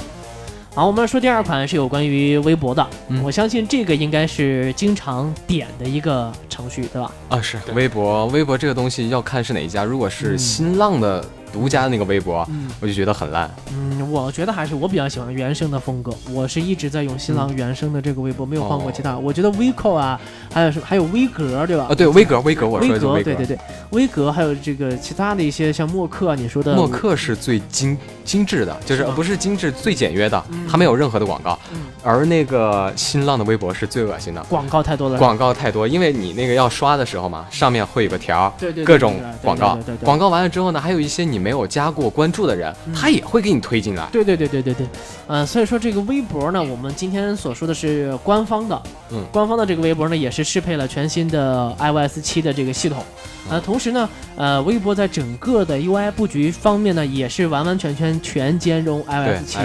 [0.77, 2.87] 好，我们说第二款是有关于微博的，
[3.23, 7.11] 我相信这个应该是经常点的一个程序，对吧？
[7.29, 11.25] 啊，是微博，微博这个东西要看是哪一家，如果是新浪的。
[11.51, 12.47] 独家的那个微博，
[12.79, 13.49] 我就觉得很烂。
[13.71, 16.11] 嗯，我觉得还是我比较喜欢原生的风格。
[16.31, 19.17] 我是一直在用新浪原生的这个微博，没有换过其他。
[19.17, 20.19] 我觉得微扣啊，
[20.53, 21.87] 还有什么，还有微格，对吧？
[21.89, 23.59] 啊，对，微格，微格，我说的微格，对对对，
[23.91, 31.57] 微格还有这个其他的一些像默克，你说的默克是最精精致的，就是不是精致最简约的，它没有任何的广告。
[32.03, 35.17] 而那个新浪的微博是最恶心的，广告太多了。
[35.17, 39.77] 广告太多，因为你那个要刷的时候嘛，上面会有个条，对对，各种广告。
[40.03, 42.07] 广告完了之后呢，还有一些你没有加过。
[42.09, 44.07] 关注的人，他也会给你推进来。
[44.11, 44.87] 对对对对对对，
[45.27, 48.81] 呃，所以说这个微博呢，我们今天所说的是官方的，
[49.11, 53.03] 嗯，官方的这个微博呢，也是适配了全新的 iOS 七的这个系统。
[53.49, 59.59] 呃，同时呢，呃，微博在整个的 UI 布局方面呢，也是完完全全全兼容 iOS 七，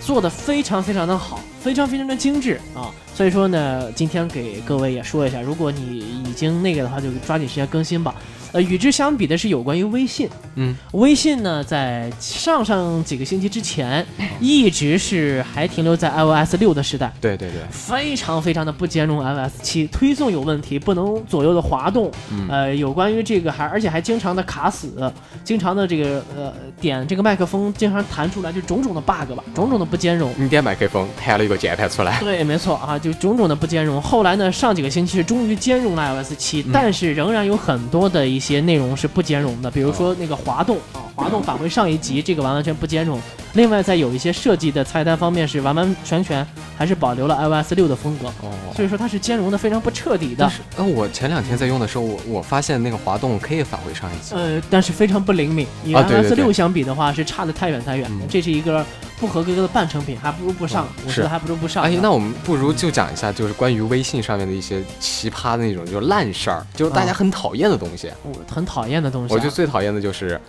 [0.00, 2.92] 做的非常非常的好，非常非常的精致啊。
[3.14, 8.14] 所以说呢，今天给各位也说一下，如果你已经那个的话，就抓紧时间更新吧。
[8.52, 14.04] 呃，与之相比的是有关于微信，嗯，微信呢，在上上几个星期之前，
[14.40, 22.10] 一直是还停留在 iOS 六的时代，对对对，非常非常的不兼容 iOS 七，推送有问题，不能左右的滑动，
[22.48, 25.12] 呃，有关于这个还而且还经常的卡死，
[25.44, 30.32] 经常的这个呃点这个麦克风经常弹出来，就种种的 bug 吧，种种的不兼容。
[30.38, 34.00] 你点麦克风弹了一个键盘出来，对，没错啊，就种种的不兼容。
[34.00, 38.26] 后来呢，上几个星期是终于兼容了 iOS 七，但是仍然有很多的。
[38.37, 43.20] 一些内容是不兼容的，比如说那个滑动啊，滑动返回上一级，这个完完全不兼容。
[43.54, 50.50] 另外，在有一些设计的菜单方面是完完全全还是保留了 iOS 六的风格，哦，所以说它是兼容的非常不彻底的。
[50.76, 58.84] 呃，我前两天在用的时候，我我发现那个滑动可以返回上一级，呃，但是非常不灵敏，与 iOS 六相比的话是差的太远太远，这是一个
[59.20, 61.82] 不合格的半成品，还不如不上，我觉得还不如不上。
[61.82, 68.10] 哎，那我们不如就讲一下，就是关于微信上面的一些奇葩的那种就是烂事儿，就是大家很讨厌的东西。
[68.22, 70.40] 我很讨厌的东西，我觉得最讨厌的就是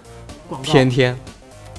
[0.64, 1.18] 天天。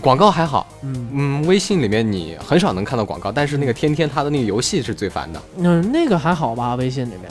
[0.01, 5.43] 广告还好，嗯嗯，微信里面你很少能看到广告，但是那个天天它的那个游戏是最烦的。
[5.59, 7.31] 嗯，那个还好吧，微信里面。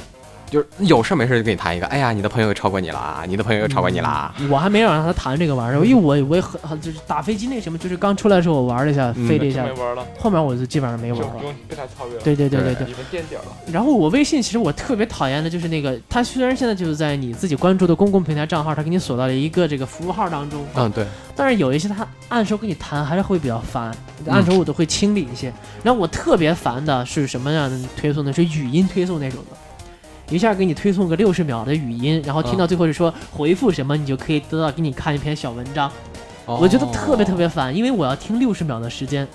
[0.50, 4.34] 就是有事没事就跟你谈一个，哎呀，你的朋友又超过你了啊，你的朋友又超过你了啊。
[4.50, 10.06] 我还没有让他谈这个玩意儿， 因为我我也很很就是打飞机那什么，就是刚出来的时候我玩了一下，飞了一下，没玩了。
[10.20, 11.36] 后面我就基本上没玩了，
[11.68, 12.22] 被他超越了。
[12.24, 13.44] 对对对对对，你们垫底了。
[13.72, 20.66] 然后我微信其实我特别讨厌的就是那个，他虽然现在就是在你自己关注的公共平台账号，他给你锁到了一个这个服务号当中。
[20.76, 21.06] 嗯，对。
[21.36, 23.96] 但是有一些他按时候跟你谈，还是会比较烦，
[24.28, 25.54] 按时候我都会清理一些。
[25.84, 28.34] 然后我特别烦的是什么样的推送呢？
[28.34, 29.58] 是语音推送那种的。
[30.30, 35.92] 一下给你推送个六十秒的语音，然后听到最后是说回复什么，你就可以得到给你看一篇小文章。
[36.46, 39.28] 我觉得特别特别烦，因为我要听六十秒的时间，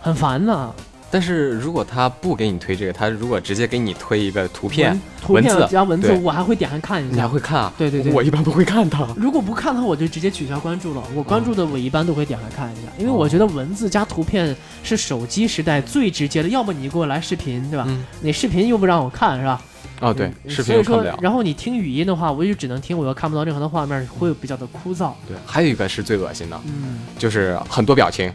[0.00, 0.72] 很烦呐。
[1.10, 7.14] 但是如果他不给你推这个，他如果直接给你推一个图片、图片加文字，我还会点开看一下。
[7.14, 7.72] 你还会看啊？
[7.78, 9.06] 对对对，我一般不会看它。
[9.16, 11.02] 如果不看的话，我就直接取消关注了。
[11.14, 16.48] 我关注的我一般都会点开看一下，因为我觉得文字加图片是手机时代最直接的。
[16.48, 17.86] 要么你给我来视频，对吧？
[18.20, 19.62] 你视频又不让我看，是吧？
[20.04, 25.12] 哦，对，视频所以说，然后你听语音的话，我就只能听，我又看不到任何的画面，会比较的枯燥。
[25.26, 28.30] 对，还有一个是最恶心的，嗯，就是很多表情，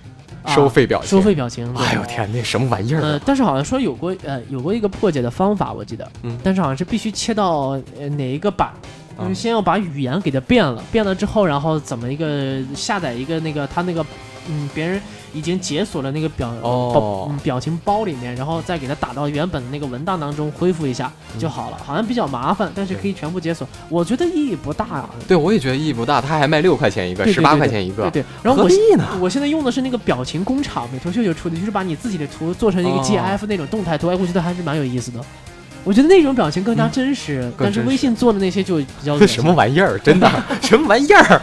[0.47, 1.71] 收费表情，收费表情。
[1.75, 3.01] 哎呦天，那什么玩意儿？
[3.01, 8.71] 呃，但是好像说有过，呃，有过一个破解的方法，我记得，嗯，但是好像是必须切到呃哪一个版，
[9.19, 14.03] 就是先要把语言给它变了，变了之后，然后怎么一个下载一个那个他那个，
[14.47, 14.99] 嗯，别人。
[15.33, 21.77] 已经解锁了那个表包表情包里面，然后再给它打到原本的那个文档当中恢复一下就好了。
[21.85, 23.67] 好像比较麻烦，但是可以全部解锁。
[23.89, 25.09] 我觉得意义不大啊。
[25.27, 26.19] 对，我也觉得意义不大。
[26.21, 28.03] 它还卖六块钱一个，十八块钱一个。
[28.09, 28.25] 对对。
[28.43, 28.69] 然后我
[29.21, 35.19] 我现在用的是那个表情工厂，美图秀秀出的，就是把你自己的图做成一个 GIF 那种动态图，哎，我觉得还是蛮有意思的。
[35.85, 39.97] 我觉得那种表情更加真实，但是微信做的那些就比较 什么玩意儿？
[39.99, 40.29] 真的
[40.61, 41.41] 什么玩意儿？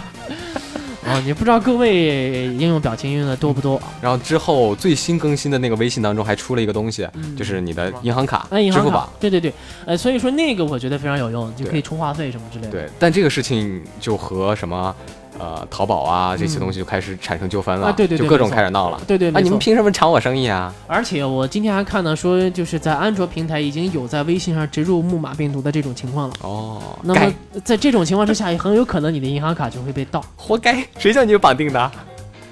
[1.06, 3.80] 哦，你不知道各位应用表情用的多不多？
[4.00, 9.12] 然后之后最新更新的那个微信当中还出了一个东西，就是你的银行卡、支付宝。
[9.20, 9.52] 对对对，
[9.86, 12.70] 呃，所以说那个我觉得非常有用，就可以充话费什么之类的。
[12.70, 14.94] 对，但这个事情就和什么？
[15.38, 19.30] 呃，淘宝啊，这些东西就开始产生纠纷了，对对，就各种开始闹了，对对。
[19.30, 20.74] 啊，你们凭什么抢我生意啊？
[20.86, 26.34] 而且我今天还看到说，就是在安卓平台已经有在微信上植入木马病毒的这种情况了。
[26.42, 27.32] 哦，那么
[27.64, 30.24] 在这种情况之下，也很有可能你的银行卡就会被盗。
[30.36, 31.90] 活该，谁叫你有绑定的？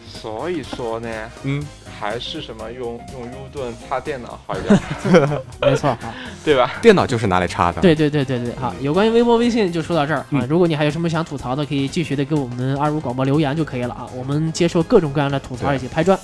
[0.07, 1.09] 所以说呢，
[1.43, 1.65] 嗯。
[1.99, 4.81] 还是什么用用 U 盾插电脑好一点，
[5.61, 5.97] 没错，
[6.45, 6.73] 对吧？
[6.83, 7.81] 电脑就是拿来插的。
[7.81, 10.45] 对对对对对，好，有关于微博、微信就说到这儿啊。
[10.49, 14.07] 如果你还有什么想吐槽的，可以继续的给我们二五广播留言就可以了啊。
[14.15, 16.19] 我们接受各种各样的吐槽以及拍砖。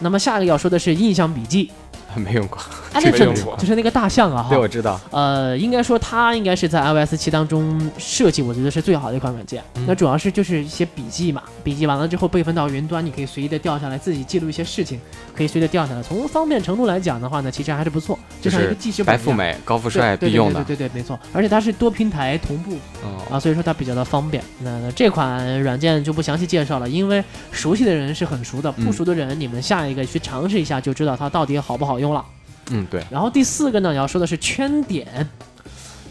[0.00, 1.70] 那么下一个要说的是印象笔记。
[2.20, 5.00] 没用过，就是那个大象啊，对，我知道。
[5.10, 9.62] 呃，应该说它应该是在 iOS 七当中设计，我觉得是最好的一款软件。
[9.86, 15.00] 那主要是就是一些笔记嘛，笔记完了之后备份到云端，你可以随意的调下来，自己记录一些事情，
[15.36, 16.02] 可以随意的调下来。
[16.02, 21.18] 从方便程度来讲的话呢，其实还是不错，就像一个记事本白富美、高富帅必用的，对对对，没错。
[21.32, 22.76] 而且它是多平台同步
[23.30, 24.42] 啊，所以说它比较的方便。
[24.60, 32.24] 那这款软件就不详细介绍了，因为熟悉的人是很熟的，不熟的人你们下一个去尝试一下就知道它到底好不好用了。
[32.70, 33.04] 嗯，对。
[33.10, 35.06] 然后第四个呢，要说的是圈点，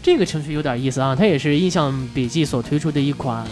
[0.02, 3.46] 这个程序有点意思啊，它也是印象笔记所推出的一款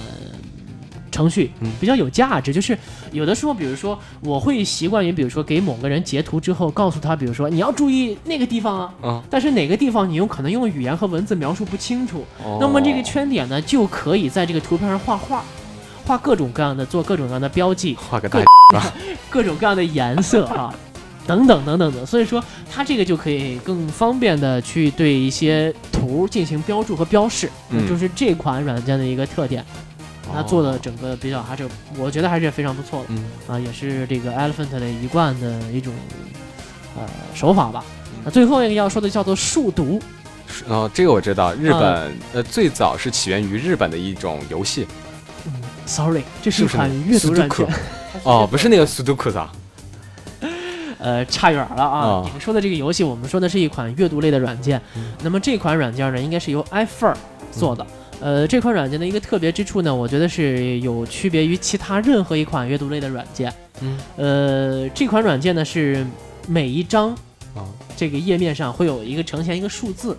[1.14, 1.48] 程序，
[1.80, 2.52] 比较有价值。
[2.52, 2.76] 就是
[3.12, 12.24] 有的时候，比如说我会习惯于，比如说给某个人截图之后，告诉他，比如说你要注意那个地方啊，嗯，但是哪个地方你有可能用语言和文字描述不清楚，
[12.58, 15.44] 那么这个圈点呢，就可以在这个图片上画画，
[16.04, 18.42] 画各种各样的，做各种各样的标记，画个大，
[19.30, 20.74] 各种各样的颜色啊。
[21.26, 27.48] 等等等等的，所以说它这个就可以更方便的去对一些图进行标注和标示，
[27.88, 29.64] 就是这款软件的一个特点。
[30.32, 31.68] 它做的整个比较还是
[31.98, 35.92] 我觉得还是非常不错的，嗯啊，也是这个 Elephant 的一贯的一种
[36.96, 37.02] 呃
[37.34, 37.84] 手法吧。
[38.24, 40.00] 那最后一个要说的叫做数独，
[40.66, 44.86] 哦，这个我知道，日本呃最早是起源于日本的一种游戏。
[45.46, 45.52] 嗯
[45.86, 47.66] ，Sorry，这是一款阅读软件。
[48.22, 49.52] 哦，不是那个 Sudoku 啊。
[50.98, 52.22] 呃，差远了啊！
[52.24, 54.80] 你们说的这个游戏，我们说的是一款阅读类的软件。
[55.22, 57.14] 那么这款软件呢，应该是由 iFur
[57.52, 57.86] 做的。
[58.20, 63.52] 呃，这款软件的一个特别之处呢，我觉得是有区别于其他任何一款阅读类的软件。
[63.80, 66.06] 嗯，呃，这款软件呢是
[66.48, 67.10] 每一张
[67.54, 70.16] 啊这个页面上会有一个呈现一个数字，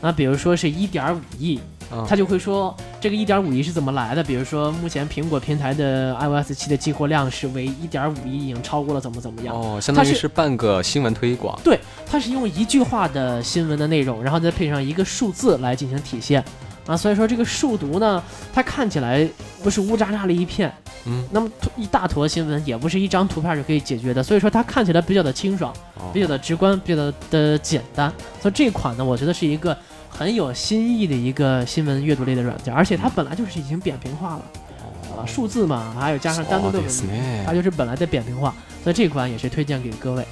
[0.00, 1.60] 啊，比如说是一点五亿。
[2.08, 4.20] 他就会说这个一点五亿是怎么来的？
[4.24, 9.54] 比如说目前苹果平台的 iOS 七的激活量是为一点五亿，已经超过了怎么怎么样？
[9.54, 11.56] 哦，相当于是半个新闻推广。
[11.62, 16.44] 对，它是用一句话的新闻的内容，然后再配上一个数字来进行体现。
[16.86, 18.22] 啊，所以说这个数独呢，
[18.52, 19.28] 它看起来
[19.62, 20.72] 不是乌渣渣的一片，
[21.04, 25.74] 嗯，那么一大坨新闻也不是一张图片就可以解决的，所以说它看起来比较的清爽，
[26.12, 28.12] 比较的直观，比较的的简单。
[28.40, 29.76] 所以这款呢，我觉得是一个
[30.08, 34.42] 很有新意的一个新闻阅读类的软件，而且它本来就是已经扁平化了，
[35.18, 37.04] 啊，数字嘛，还有加上单独的文字，
[37.44, 40.24] 它就是本来的扁平化，所以这款也是推荐给各位。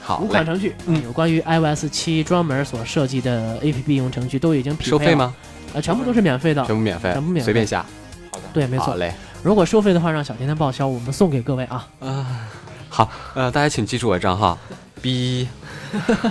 [0.00, 5.34] 好，五款程序，嗯，有关于 iOS 七专门所设计的 APP 应用程序都已经匹配收费吗？
[5.74, 7.84] 呃，全部都是免费的，全部免费，全部免费，随便下。
[8.30, 8.86] 好的，对，没错。
[8.86, 9.12] 好嘞。
[9.42, 11.86] 如果收费的话，让小甜甜报销，我们送给各位啊。
[12.00, 12.48] 啊，
[12.88, 14.58] 好，呃，大家请记住我的账号
[15.00, 15.48] ，B。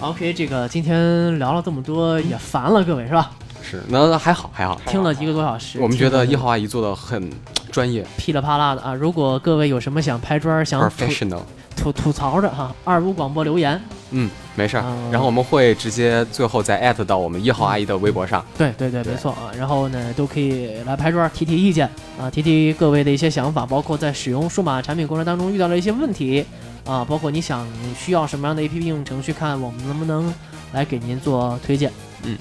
[0.00, 3.30] OK，这个今天聊了这么多，也烦了各位是吧？
[3.62, 5.78] 是，那还好还好，听了一个多小时。
[5.80, 7.30] 我们觉得一号阿姨做的很
[7.70, 8.94] 专业，噼里啪啦的啊。
[8.94, 11.42] 如果各位有什么想拍砖、想 professional
[11.78, 13.80] 吐吐槽着哈，二五广播留言。
[14.10, 14.82] 嗯，没事儿。
[15.12, 18.44] 然后我们会直接最后再艾特到我们一号阿姨的微博上。
[18.56, 19.52] 对对对，没错啊。
[19.56, 21.88] 然后呢，都可以来拍砖，提提意见
[22.20, 26.44] 啊，提提各位的一些想法，包括在使用数码产品过程当中遇到的一些问题
[26.84, 27.66] 啊，包括你想
[27.96, 30.32] 需要什么样的 APP 应用程序，看我们能不能
[30.72, 31.92] 来给您做推荐。
[32.24, 32.36] 嗯，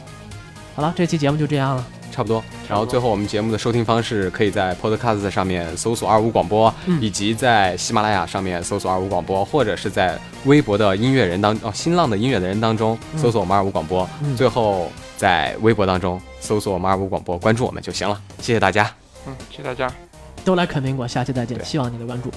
[0.75, 1.85] 好了，这期节目就这样了。
[2.17, 18.19] 差不多，然后最后我们节目的收听方式可以在 Podcast 上面搜索二五广播，嗯、以及在喜马拉雅上面搜索二五广播，或者是在微博的音乐人当哦新浪的音乐的人当中搜索我们二五广播，嗯、最后在微博当中搜索我们二五广播，关注我们就行了。
[18.39, 18.91] 谢谢大家，
[19.27, 19.87] 嗯，谢谢大家，
[20.43, 22.31] 都来啃苹果，下期再见，希望你的关注。